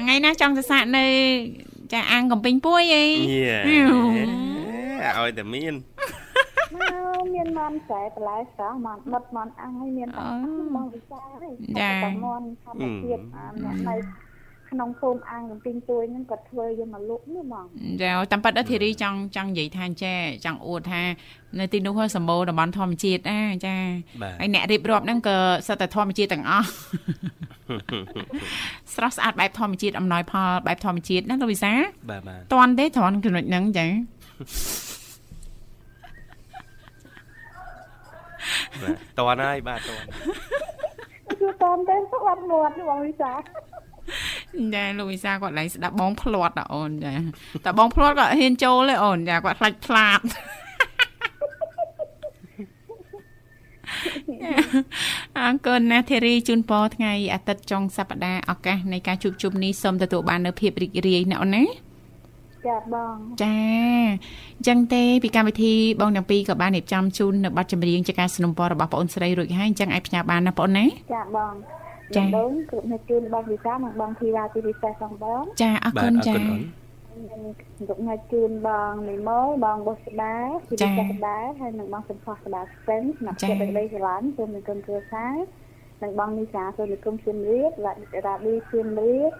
[0.00, 1.04] ថ្ងៃណាចង់សរស័កនៅ
[1.92, 4.73] ចាអាងកំពេញពួយអីញ៉េអឺ
[5.18, 5.74] ឲ្យតែមាន
[6.74, 6.76] ម
[7.18, 10.24] កមានមន់ស្រែបន្លែស្រស់មន់ដុតមន់អាំងហើយមានតែ
[10.76, 11.54] បងវិសាហើយ
[12.04, 13.94] តែមន់ធម្មជាតិអាអ្នកនៅ
[14.70, 17.64] ក្នុងភូមិអាងកំពីងទួយហ្នឹងគាត់ធ្វើយកមកលក់នេះបង
[18.02, 21.02] ចាតាមពិតអធិរីចង់ចង់និយាយថាអញ្ចេះចង់អួតថា
[21.60, 23.76] នៅទីនោះហ្នឹងសម្បូរតំបន់ធម្មជាតិណាចា
[24.22, 25.36] បាទហើយអ្នករៀបរាប់ហ្នឹងក៏
[25.66, 26.68] សិតតែធម្មជាតិទាំងអស់
[28.94, 31.72] ស្រស់ស្អាតបែបធម្មជាតិអំណោយផលបែបធម្មជាតិណាលោកវិសា
[32.10, 33.86] បាទបាទតន់ទេត្រង់ចំណុចហ្នឹងចា
[38.82, 40.04] បាទតន់ហើយបាទតន់
[41.40, 43.32] គឺតាមទៅគាត់មាត់បងវិសា
[44.74, 47.12] ចាលោកវិសាគាត់ឡើងស្ដាប់បងផ្្លាត់ដល់អូនចា
[47.64, 50.20] តែបងផ្្លាត់គាត់ហ៊ានចូលទេអូនចាគាត់ខ្លាច់ផ្លាត
[55.38, 61.64] អរគុណណាស់ធីរីជូនពរថ្ងៃអាទិត្យចុងសប្តាហ៍ឱកាសនៃការជួបជុំនេះសូមទទួលបាននូវភាពរីករាយណាអូនណា
[62.67, 63.57] ចាបង ចា
[64.57, 71.53] អញ្ចឹងទេពីកម្មវិធីបងទាំងពីរក៏បានរៀបចំជូននៅប័ណ្ណចម្រៀងជាការสนับสนุนរបស់បងអូនស្រីរួចហើយអញ្ចឹងអាចផ្ញើបានណាបងអូនណា ចាបង
[72.15, 77.41] ចា៎ ដំបូងគឺនៅជូនបងវិសានិងបងធីតាទីពិសេសផងបង ចាអរ បា គុ ទ ណ អរ ចា គុណអូន និង
[77.87, 80.35] លោកនៅជូនបងនីម៉ូបងបុស្បា
[80.69, 85.35] ទីពិសេសដែរហើយនិងបងសំផស្សស្បាស្សិនស្នាប់ចិត្តដីស្រឡាញ់សូមនឹងគុំគ្រួសារ
[86.03, 87.93] និងបងនីសាសូមនឹងគុំជឿនរៀបរ៉ា
[88.25, 89.31] រ៉ាឌីជឿនរៀប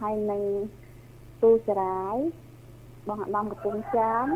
[0.00, 0.42] ហើយនិង
[1.42, 2.16] ទូចរាយ
[3.08, 4.26] បងអាដាមកំពង់ចាម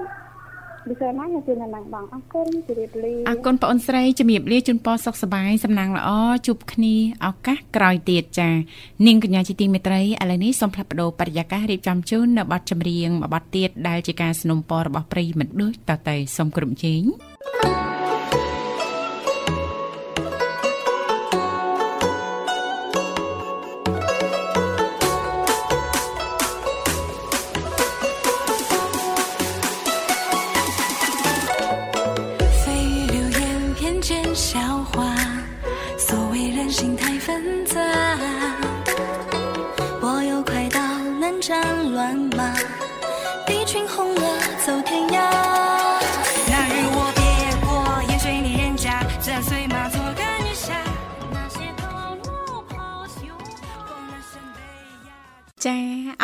[0.88, 6.10] ពិសេសណាស់ខ្ញុំជឿនឡើងបងអរគុណជម្រាបលា អរគុណបងអូនស្រីជំរាបលាជូនពរសុខសប្បាយសំណាងល្អ
[6.46, 6.94] ជួបគ្នា
[7.26, 8.50] ឱកាសក្រោយទៀតចា
[9.06, 17.02] នាងកញ្ញាជាទីមេត្រីឥឡូវនេះសូមផ្លាស់ប្ដូរបរិយាកាសរៀបចំជូននៅប័ណ្ណចម្រៀងមួយប័ណ្ណទៀតដែលជាការสนับสนุนពររបស់ប្រិយមិត្តដូចតទៅសូមគ្រប់ជេង
[17.95, 17.95] 蜚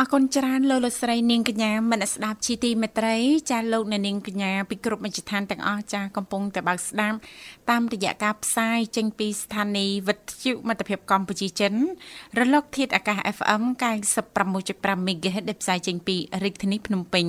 [0.04, 3.16] អរគុណច្រើនលោកលោកស្រីនាងកញ្ញាមនស្ដាប់ជីទីមេត្រី
[3.52, 7.18] ចាលោកអ្នកនាងកញ្ញាពីគ្រប់មជ្ឈដ្ឋានទាំងអស់ចាកំពុងតែបើកស្ដាប់
[7.70, 11.74] តាមរយៈការផ្សាយចេញពីស្ថានីយ៍វិទ្យុមិត្តភាពកម្ពុជាចិន
[12.40, 13.64] រលកធាតុអាកាស FM
[14.36, 17.26] 96.5 MHz ដែលផ្សាយចេញពីរាជធានីភ្នំពេញ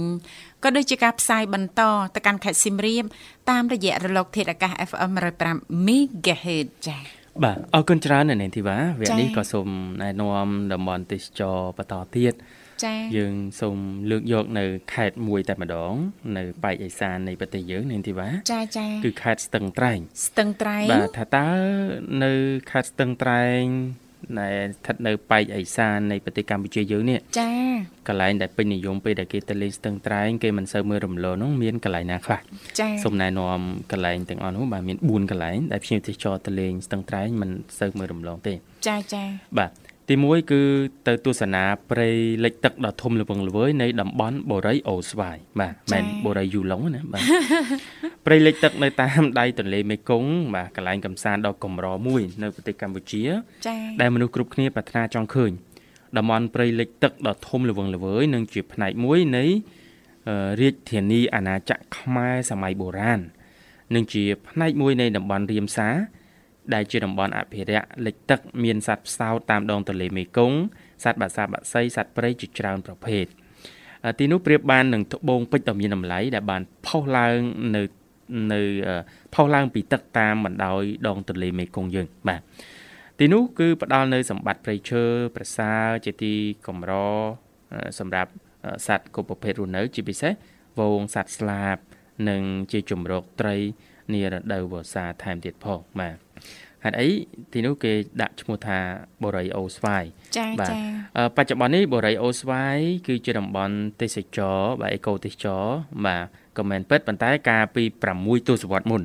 [0.62, 1.82] ក៏ដូចជាការផ្សាយបន្ត
[2.14, 3.04] ទៅកាន់ខេត្តសៀមរាប
[3.50, 5.10] តាមរយៈរលកធាតុអាកាស FM
[5.48, 6.98] 105 MHz ចា
[7.42, 9.68] បាទអរគុណច្រើននៅនាងធីវ៉ាវគ្គចា៎នេះក៏សូម
[10.02, 12.34] ណែនាំតំបន់ទេសចរបន្តទៀត
[12.84, 13.78] ចាយើងសូម
[14.10, 15.94] លើកយកនៅខេត្តមួយតែម្ដង
[16.36, 21.48] នៅប៉ែកឦសាននៃប្រទេសយើងនាងធីវ៉ាចាចាគឺខេត្តស្ទឹងត្រែងស្ទឹងត្រែងបាទថាតើ
[22.24, 22.32] នៅ
[22.70, 23.64] ខេត្តស្ទឹងត្រែង
[24.40, 27.50] ដែលស្ថិតនៅប៉ែកឦសាននៃប្រទេសកម្ពុជាយើងនេះចា
[28.08, 32.40] កន្លែងដែលពេញនិយមពេលដែលគេទៅលេងស្ទឹងត្រែងគេមិនសូវមើលរំលងនោះមានកន្លែងណាខ្លះ
[32.80, 33.60] ចាសូមណែនាំ
[33.92, 38.54] កន្លែងទាំងអស់នោះបាទមាន4កន្លែងដែលភ្ញៀវទេសចរទៅលេងស្ទឹងត្រែងមិនសូវមើលរំលងទេ
[38.86, 39.22] ចាចា
[39.58, 39.70] បាទ
[40.08, 40.62] ទី1គឺ
[41.06, 42.08] ទៅទស្សនាព្រៃ
[42.44, 47.24] លិចទឹកដ៏ធំល្វឹងល្វើយនៃតំបន់បូរីអូស្វាយបាទមិនបូរីយូឡុងណាបាទ
[48.26, 53.22] ព្រៃលិចទឹកនៅតាមដៃទន្លេមេគង្គបាទកន្លែងកំសាន្តដ៏កម្រមួយ នៅប្រទេសកម្ពុជា
[53.66, 55.50] ចាដែលមនុស្សគ្រប់គ្នាប្រាថ្នាចង់ឃើញ
[56.16, 59.44] តំបន់ព្រៃលិចទឹកដ៏ធំល្វឹងល្វើយនិងជាផ្នែកមួយនៃ
[60.28, 63.20] អឺរាជធានីអាណាចក្រខ្មែរសម័យបុរាណ
[63.94, 65.88] និងជាផ្នែកមួយនៃតំបន់រៀមសា
[66.74, 70.58] ដែលជាតំបន់អភិរក្សលិចទឹកមានសត្វផ្សោតតាមដងទន្លេមេគង្គ
[71.04, 73.24] សត្វបក្សាបក្សីសត្វព្រៃជាច្រើនប្រភេទ
[74.04, 77.38] អឺទីនោះប្រៀបបាននឹងត្បូងពេជ្រដ៏មានតម្លៃដែលបានផុសឡើង
[77.76, 77.82] នៅ
[78.52, 79.00] នៅអឺ
[79.34, 82.40] ផុសឡើងពីទឹកតាមបណ្ដោយដងទន្លេមេគង្គយើងបាទ
[83.18, 85.04] ទីនោះគឺផ្ដល់នៅសម្បត្តិព្រៃឈើ
[85.36, 86.34] ប្រសើរជាទី
[86.66, 86.92] កម្រ
[87.72, 88.30] អឺសម្រាប់
[88.64, 90.32] អឺសត្វគ្រប់ប្រភេទរស់នៅ ជាពិសេស
[90.74, 91.76] ហ្វូងសត្វស្លាប
[92.28, 93.56] និងជាជំរកត្រី
[94.12, 96.16] នារដូវវស្សាថែមទៀតផងបាទ
[96.84, 97.08] ហេតុអី
[97.52, 97.92] ទីនោះគេ
[98.22, 98.78] ដាក់ឈ្មោះថា
[99.22, 100.04] បូរីអូស្វាយ
[100.36, 100.76] ចាបាទចា
[101.16, 106.24] អឺបច្ចុប្បន្ននេះបូរីអូស្វាយគឺជាតំបន់ទេសចរណ៍បាទអេកូទេសចរណ៍បាទ
[106.58, 107.84] ក៏មិនពិតប៉ុន្តែកាលពី
[108.16, 109.02] 6ទសវត្សរ៍មុន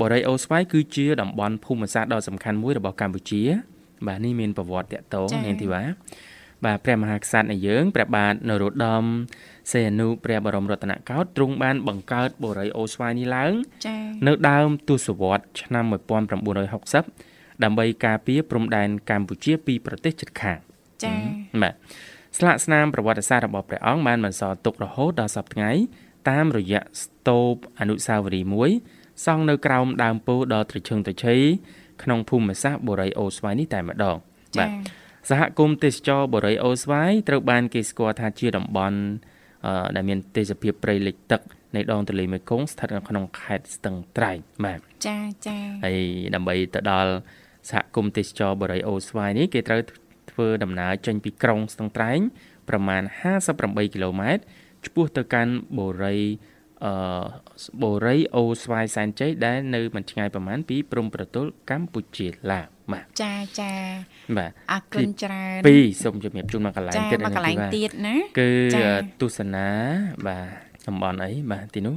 [0.00, 3.42] បូរីអូស្វាយគឺជាតំបន់ភូមិសាស្ត្រដ៏សំខាន់មួយរបស់កម្ពុជា
[4.06, 5.82] បាទនេះមានប្រវត្តិតកតងនាងធីវ៉ា
[6.64, 9.04] បាទព្រះមហាក្សត្រនៃយើងព្រះបាទនរោត្តម
[9.72, 13.52] សីហនុព្រះបរមរតនកោដ្ឋទ្រង់បានបង្កើតបូរីអូស្វាយនេះឡើង
[13.86, 15.84] ចានៅដើមទសវត្សរ៍ឆ្នាំ
[16.68, 20.58] 1960ដើម្បីការពារព្រំដែនកម្ពុជាពីប្រទេសជិតខាង
[21.04, 21.14] ចា
[21.62, 21.74] បាទ
[22.38, 25.70] ស្លាកស្នាមប្រវត្តិសាស្ត្ររបស់ព្រះអង្គបានបន្សល់ទុករហូតដល់សប្តាហ៍ថ្ងៃ
[26.30, 28.70] តាមរយៈស្ទូបអនុស្សាវរីយ៍មួយ
[29.24, 31.34] សង់នៅក្រោមដើមពោធិ៍ដ៏ត្រឈឹងត្រឈៃ
[32.02, 34.16] ក្នុងភូមិសាស្ត្របូរីអូស្វាយនេះតែម្ដង
[34.56, 34.66] ចា
[35.30, 39.29] សហគមន៍ទេសចរបូរីអូស្វាយត្រូវបានគេស្គាល់ថាជាតំបន់អឺ
[39.96, 41.40] ដែលមានទេសភាពព្រៃលិចទឹក
[41.76, 46.00] នៃដងទន្លេមេគង្គស្ថិតនៅក្នុងខេត្តស្ទឹងត្រែងបាទចាចាហើយ
[46.34, 47.12] ដើម្បីទៅដល់
[47.70, 49.80] សហគមន៍ទេសចរបូរីអូស្វាយនេះគេត្រូវ
[50.30, 52.18] ធ្វើដំណើរចេញពីក្រុងស្ទឹងត្រែង
[52.68, 53.02] ប្រមាណ
[53.48, 54.42] 58គីឡូម៉ែត្រ
[54.86, 56.16] ឆ្ពោះទៅកាន់បូរី
[56.84, 56.92] អឺ
[57.82, 63.72] បូរីអូស្វាយសែនជ័យដែលនៅមិនឆ្ងាយប្រមាណពីព្រំប្រទល់កម្ពុជាឡាវបាទចាចា
[64.36, 68.88] បាទអរគុណច្រើនពីរសូមជំរាបជូនមកកន្លែងចាទៀតមកកន្លែងបាទទៀតណាគឺចា
[69.20, 69.66] ទស្សនា
[70.26, 71.96] បាទតំបន់អីបាទទីនោះ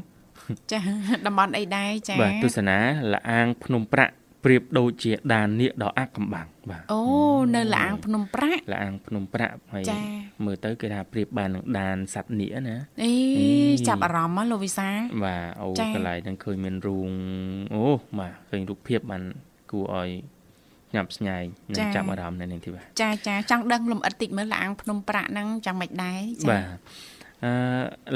[0.72, 0.80] ចា
[1.28, 2.78] តំបន់អីដែរចាបាទទស្សនា
[3.14, 4.14] លអាង ភ្នំប្រាក់
[4.44, 7.02] ប្រៀបដូចជាដាននាគដ៏អាក់កំបាំងបាទអូ
[7.56, 10.00] នៅលាងភ្នំប្រាក់លអាងភ្នំប្រាក់ហើយចា
[10.46, 13.50] មើលទៅគេថាប្រៀបបាននឹងដានសត្វនាគណាអេអេ
[13.88, 14.90] ចាប់អារម្មណ៍ហ៎លោកវិសា
[15.26, 17.10] បាទអូចាកន្លែងហ្នឹងឃើញមានរូង
[17.76, 17.84] អូ
[18.20, 19.24] បាទឃើញរូបភាពបាន
[19.72, 20.10] គួរឲ្យ
[20.96, 26.66] ញ៉ាប់ស្ញែងនិងចាប់អារម្មណ៍នៅនឹងទីបាទចាចាចង់ដឹងលំអិតតិចមើលលាងភ្នំប្រាក់ហ្នឹងចាំមិនដែរចាបាទ
[27.46, 27.54] អឺ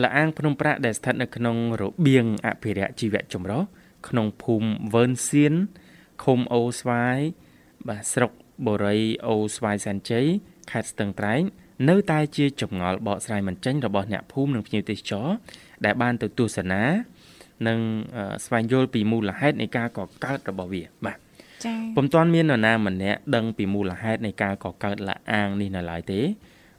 [0.04, 3.62] លអាងភ្នំប្រាក់ដែលស្ថិតនៅក្នុងរបៀងអភិរក្សជីវៈចម្រុះ
[4.08, 5.54] ក្នុងភូមិវើនសៀន
[6.24, 7.20] ឃុំអូស្វាយ
[7.88, 8.32] បាទស្រុក
[8.66, 10.26] បូរីអូស្វាយសែនជ័យ
[10.72, 11.42] ខេត្តស្ទឹងត្រែង
[11.90, 15.28] នៅតែជាចម្ងល់បកស្រាយមិនចេញរបស់អ្នកភូមិនិងភ្ញៀវទេសចរ
[15.86, 16.84] ដែលបានទៅទស្សនា
[17.68, 17.80] និង
[18.18, 21.18] អឺស្វែងយល់ពីមូលហេតុនៃការកកើតរបស់វាបាទ
[21.66, 26.22] ចាពុំទាន់មាននរណាម្នាក់ដឹងពីមូលហេតុនៃការកកើតលាអាងនេះនៅឡើយទេ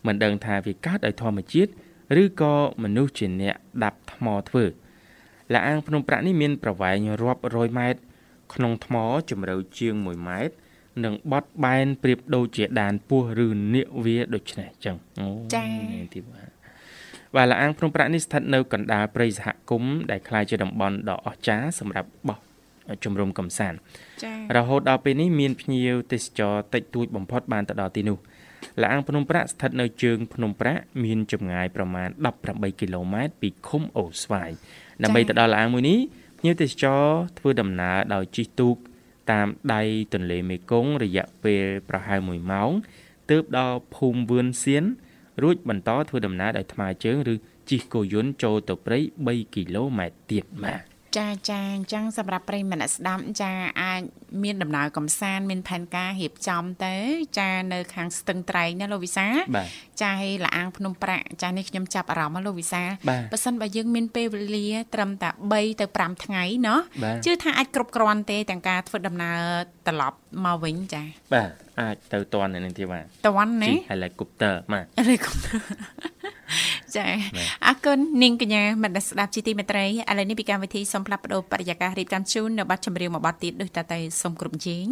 [0.07, 1.71] មិនដឹងថាវាកើតដោយធម្មជាតិ
[2.23, 4.65] ឬក៏មនុស្សជាអ្នកដាប់ថ្មធ្វើ
[5.55, 8.01] លាអាងភ្នំប្រាក់នេះមានប្រវែងរាប់រយម៉ែត្រ
[8.55, 8.97] ក្នុងថ្ម
[9.31, 10.55] ជម្រៅជាង1ម៉ែត្រ
[11.05, 16.49] និងបត់បែនប្រៀបដូចជាដានពស់ឬនាគវាដូចនេះចឹងអូចានេះទីបាទ
[17.37, 22.39] បាទលាអាងភ្នំប្រាក់នេះស្ថិតនៅកណ្ដាលព្រៃសហគមន៍ដែលក្លាយជាតំបន់ដ៏អស្ចារ្យសម្រាប់បោះ
[23.05, 23.79] ជំរំកំសាន្ត
[24.25, 28.19] ចារហូតដល់ពេលនេះមានភ្ញៀវទេសចរតិចតួចបំផុតបានទៅដល់ទីនោះ
[28.85, 32.09] លាងភ្នំប្រាក់ស្ថិតនៅជើងភ្នំប្រាក់មានចម្ងាយប្រមាណ
[32.45, 34.51] 18គីឡូម៉ែត្រពីឃុំអូស្វាយ
[35.03, 35.99] ដើម្បីទៅដល់លាងមួយនេះ
[36.39, 37.05] ភ្ញៀវទេសចរ
[37.39, 38.77] ធ្វើដំណើរដោយជិះទូក
[39.31, 39.83] តាមដៃ
[40.15, 42.71] ទន្លេមេគង្គរយៈពេលប្រហែល1ម៉ោង
[43.31, 44.85] ទើបដល់ភូមិវឿនសៀន
[45.43, 47.35] រួចបន្តធ្វើដំណើរដោយថ្មើរជើងឬ
[47.71, 54.02] ជិះគោយន្តចូលទៅព្រៃ3គីឡូម៉ែត្រទៀតបាទ ចាចាអញ្ចឹងសម្រាប់ប្រិយមិត្តអ្នកស្ដាប់ចាអាច
[54.44, 56.96] មានដំណើរកំសាន្តមានផែនការរៀបចំទៅ
[57.40, 59.68] ចានៅខាងស្ទឹងត្រែងណាលោកវិសា បាទ
[60.02, 69.40] ចាឲ្យលាងភ្នំប្រាក់ចានេះខ្ញុំចាប់អារម្មណ៍ណាលោកវិសា បាទ បើសិនបើយើងមានពេលវេលាត្រឹមតែ3ទៅ5ថ្ងៃเนาะ បាទ ជឿថាអាចគ្រប់គ្រាន់ទេទាំងការធ្វើដំណើរ
[69.88, 71.04] ត្រឡប់មកវិញចា
[71.34, 75.32] បាទអាចទៅតន់នៅនឹងទីបាទ តន់ណា ជិះ helicopter បាទ ឬក៏
[76.97, 77.07] ចា
[77.67, 84.87] អរគុណនាងកញ្ញាមនស្សស្ដាប់ជីទីមេត្រីឥឡូវនេះពីកម្មវិធីសូមផ្លាប់បដោបរិយាកាសរៀបចំជូននៅប័ណ្ណចម្រៀងមួយប័ណ្ណទៀតដូចតទៅសូមគ្រប់ជេង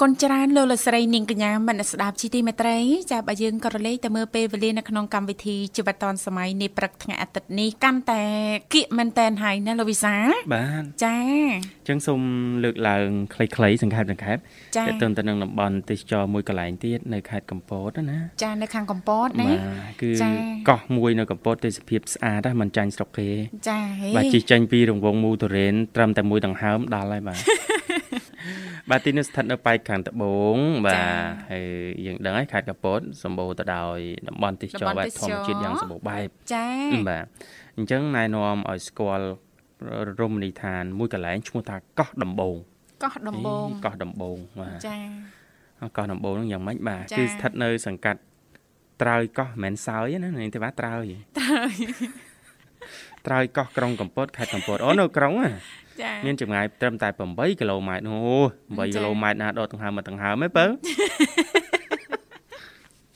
[0.00, 2.78] គុណច្រើនលោកលោកស្រីនាងកញ្ញាមនស្ដាប់ជីទីមេត្រី
[3.12, 8.22] ចាបើយើងក៏រលេងទៅមើលពេលវេលានៅក្នុងកម្មវិធីជីវិតឌុនសម័យនេះព្រឹកថ្ងៃអាទិត្យនេះកាន់តែ
[8.74, 10.14] គៀកមែនតែនហើយណាលោកវិសា
[10.54, 12.20] បាទចាអញ្ចឹងសូម
[12.64, 14.36] លើកឡើងខ្លីៗសង្ខេបសង្ខេប
[14.76, 20.30] ចាទៅទៅនឹងតំបន់ទេសចរមួយកន្លែងទៀតនៅខេត្តកំពតណាចានៅខាងកំពតណាបាទគឺចា
[20.68, 23.28] កោះមួយនៅកំពតទេសភាពស្អាតណាមិនចាញ់ស្រុកគេ
[23.68, 27.38] ចាហេបាទជិះចេញពីរង្វង់មូទុរេនត្រឹមតែមួយដង្ហើមដល់ហើយបាទ
[28.90, 30.98] បាទទីនេះស្ថិតនៅប៉ែកខាងត្បូងបាទ
[31.50, 31.66] ហើយ
[32.06, 36.68] យើងដឹងហើយខេត្តកំពតសម្បូរទៅដោយតំបន់ទេសចរបែបធម្មជាតិយ៉ាងសម្បូរបែបចា
[37.08, 37.24] បាទ
[37.76, 39.26] អញ្ចឹងណែនាំឲ្យស្គាល់
[40.20, 42.56] រមណីយដ្ឋានមួយកន្លែងឈ្មោះថាកោះដំបង
[43.02, 44.98] កោះដំបងអេកោះដំបងបាទចា
[45.96, 48.20] កោះដំបងហ្នឹងយ៉ាងម៉េចបាទចាគឺស្ថិតនៅ សង្កាត់
[49.02, 51.04] ត្រើយកោះមិនមែនសើយទេណានាងទេបាទត្រើយ
[51.38, 51.66] ត្រូវ
[53.26, 55.50] ត្រើយកោះក្រុងកំពតខេត្តកំពតអូនៅក្រុងណា
[56.02, 58.18] ចាមានចម្ងាយត្រឹមតែ8គីឡូម៉ែត្រអូ
[58.54, 60.66] 8ចាគីឡូម៉ែត្រណាដកដង្ហើមមកដង្ហើមហ៎បើ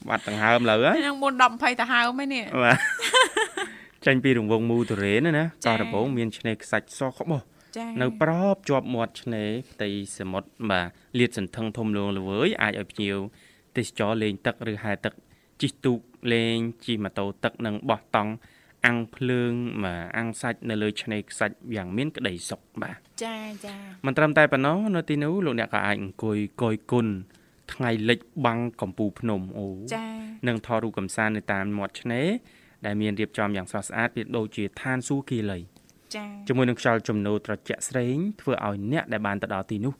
[0.08, 2.78] បាត់ដង្ហើមលើហ៎នឹងមុន10 20ទៅហើមឯនេះបាទ
[4.06, 7.42] ចាញ់ពីរង្វង់មូទុរេនណាណាចាកោះដំបងមានឆ្នេរខ្សាច់សក្បុស
[7.76, 9.88] ចានៅប្របជាប់មាត់ឆ្នេរផ្ទៃ
[10.18, 10.88] សមុទ្របាទ
[11.18, 13.16] លាតសន្ធឹងធំលងល្វើយអាចឲ្យភ្ញៀវ
[13.76, 15.14] ទេសចរលេងទឹកឬហែលទឹក
[15.60, 15.98] ជិះទូក
[16.32, 18.32] លេងជិះម៉ូតូទឹកនិងបោះតង់
[18.86, 19.52] អាំងភ្លើង
[19.84, 23.76] បាទអាំងសាច់នៅលើឆ្នេរខ្សាច់យ៉ាងមានក្តីសុខបាទចាចា
[24.06, 27.06] មិនត្រឹមតែប៉ុណ្ណោះនៅទីនោះលោកអ្នកក៏អាចអង្គុយកយគុណ
[27.72, 30.06] ថ្ងៃលិចបាំងកំពូលភ្នំអូចា
[30.48, 32.28] និងថតរូបកំសាន្តនៅតាមមាត់ឆ្នេរ
[32.86, 35.58] ដែលមានរៀបចំយ៉ាងស្រស់ស្អាតវាដូចជាឋានសួគ៌គីលី
[36.16, 39.94] ចាជាមួយនឹងខ្យល់ជំនោរត្រជាក់ស្រេងធ្វើឲ្យអ្នកដែលបានទៅដល់ទីនោះ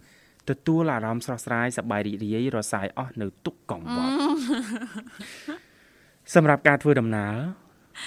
[0.51, 4.12] ទទួលអារម្មណ៍ស្រស់ស្រាយសប្បាយរីករាយរសាយអស់នៅទុក្ខកង្វល់
[6.35, 7.35] សម្រាប់ការធ្វើដំណើរ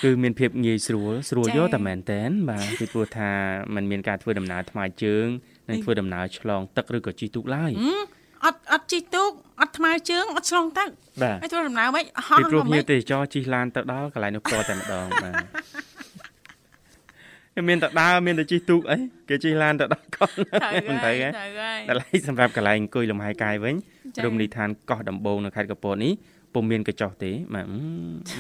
[0.03, 3.31] គឺមានភាពងាយស្រួលស្រួលយកតែមែនតែនបាទពីព្រោះថា
[3.75, 5.25] มันមានការធ្វើដំណើរថ្មើរជើង
[5.69, 7.71] និងធ្វើដំណើរឆ្លងទឹកឬក៏ជិះទូកឡើយ
[8.45, 9.31] អត់អត់ជីទូក
[9.61, 10.89] អត់ថ្មើរជើងអត់ឆ្លងទឹក
[11.23, 15.35] បាទហើយធ្វើដំណើរមិនហោះពីព្រោះមកភ្ញៀមិនវទេសចរជិះឡានទៅដល់កន្លែងនោះផ្ទាល់តែម្ដងបាទ
[17.69, 18.97] មានតែដើរមានតែជិះទូកអី
[19.29, 23.75] គេជិះឡានទៅដល់កោះត្រូវមិនហើទៅយហ៎ត្រូវហើយតែឡៃសម្រាប់កន្លែងអង្គុយលំហែកាយវិញ
[24.15, 26.13] ចា៎រមណីយដ្ឋាន កោះដំបងនៅខេត្តកំពតនេះ
[26.53, 27.79] ពុំមានកញ្ចុះទេបាទអឺ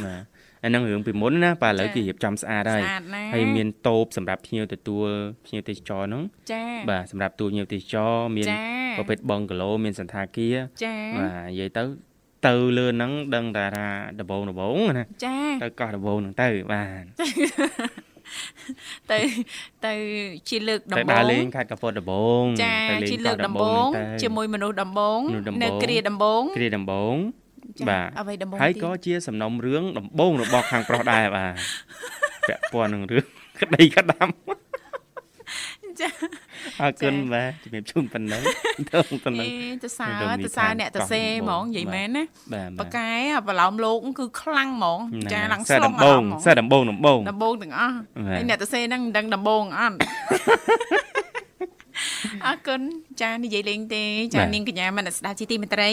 [0.05, 0.23] បាទ
[0.63, 5.07] អាហ្នឹងរឿងពីមុនណាបាទឥឡូវគេរៀបចំស្អាតហើយស្អាតណាស់ហើយមានតូបសម្រាប់ភ្ញៀវទទួល
[5.45, 8.57] ភ្ញៀវទេសចរហ្នឹងចាបាទសម្រាប់ទូភ្ញៀវទេសចរមានចា
[8.97, 11.83] ប្រភេទបងកាឡូមានសន្តាគារចាបាទនិយាយទៅ
[12.47, 13.87] ទៅលើហ្នឹងដឹងតាថា
[14.19, 17.03] ដំបងដំបងណាចាទៅកោះដំបងហ្នឹងទៅបាទ
[19.11, 19.19] ទៅ
[19.85, 19.93] ទៅ
[20.49, 27.15] ជាលើកដំទៅបូដើរលេងងខេត្តកំពតដំបងចាទៅលេងជាលើកកោះដំបូងហ្នឹងទៅជាមួយមនុស្សដំបូងមនុស្សដំបូងនៅគ្រាដំបូងគ្រាដំបង
[27.79, 31.53] ចាបាទអ្វីដំបូងហើយទៀតក៏ជាសំណុំរឿងដំបងរបស់ខាងប្រុសដែរបាទ
[32.49, 33.25] ពាក់ព័ន្ធនឹងរឿង
[33.61, 34.27] ក្តីក្តាំ
[36.01, 36.09] ចា
[36.81, 38.41] អរគុណបាទជំរាបជូនប៉ុណ្ណឹង
[38.89, 39.49] ទៅប៉ុណ្ណឹងអេ
[39.83, 44.99] ទៅសើរំលឹកទៅសើថាអ្នកទៅកោះសេដំហ្បូមងងនិយាយបាទមែនណាបាទបកែអាប្រឡោមលោកគឺខ្លាំងហ្មង
[45.33, 49.95] ចាឡើងសែស្លដំងបអាងរម្មណ៍ហ្មងសែដំបងដំបងដំបងទាំងអស់បាទហើយអ្នកទៅសេហ្នឹងមិនដឹងដំបងអត់
[52.45, 52.81] អរគុណ
[53.21, 55.89] ចានិយាយលេងទេចាបាទនាងកញ្ញាមនស្ដាប់ជីទីមេត្រី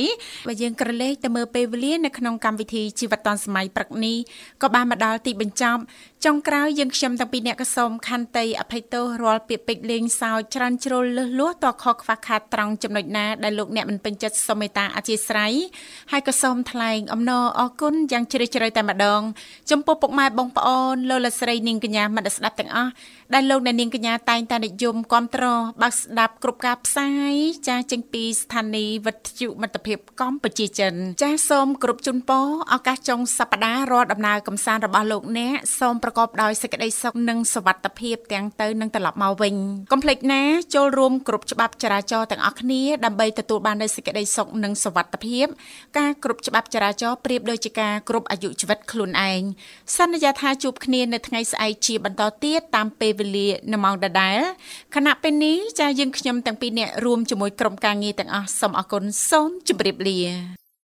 [0.49, 4.17] បើយើងក្រឡេកទៅមើលពេលវេលានៅក្នុងកម្មវិធីជីវិតឌុនសម័យព្រឹកនេះ
[4.63, 5.83] ក៏បានមកដល់ទីបញ្ចប់
[6.27, 15.53] ចុងក្រោយយើងខ្ញុំទាំងពីរអ្នកក៏សូមខន្តីអភ័យទោសរាល់ពាក្យពេចន៍លេងសើចច្រើនជ្រុលលឹះលួសតខកខ្វះខាតត្រង់ចំណុចណាដែលលោកអ្នកមិនពេញចិត្តសូមមេត្តាអធិស្ឋាន
[16.13, 19.23] ហើយក៏សូមថ្លែងអំណរអរគុណយ៉ាងជ្រាលជ្រៅតែម្ដង
[19.71, 22.91] ចំពោះពុកម៉ែបងប្អូនលោកលោកស្រីនាងកញ្ញាមិត្តស្ដាប់ទាំងអស់
[23.35, 25.45] ដែលលោកអ្នកនាងកញ្ញាតែងតែនិយមគាំទ្រ
[25.83, 27.35] បើកស្ដាប់គ្រប់ការផ្សាយ
[27.69, 39.55] ចាស់ចេញពីស្ថានីយ៍វិទ្យុមិត្តភាពកម្ពុជាចិន ចាស់សូមគ្រប់ជូនពរឱកាសចុងសប្ដាហ៍រាល់ដំណើរកំសាន្តរបស់លោកអ្នកសូមប្រកបដោយសេចក្តីសុខនិងសុវត្ថិភាពទាំងទៅនិងត្រឡប់មកវិញ
[39.93, 40.43] កុំភ្លេចណា
[40.75, 45.47] ចូលរួមគ្រប់ច្បាប់ចរាចរណ៍ទាំងអស់គ្នាដើម្បីទទួលបាននូវសេចក្តីសុខនិងសុវត្ថិភាព
[45.99, 49.43] ការគ្រប់ច្បាប់ចរាចរណ៍ប្រៀបដូចជាការគ្រប់អាយុជីវិតខ្លួនឯង
[49.97, 54.39] សន្យាថាជួបគ្នានៅថ្ងៃស្អែកជាបន្តទៀតតាមពេលវេលានៅម៉ោងដដែល
[54.95, 60.60] ខណៈពេលនេះចាយើងខ្ញុំទាំងពីរនាក់រួមជាមួយក្រុមការងារទាំងអស់សូមអរគុណសូមជម្រាបលា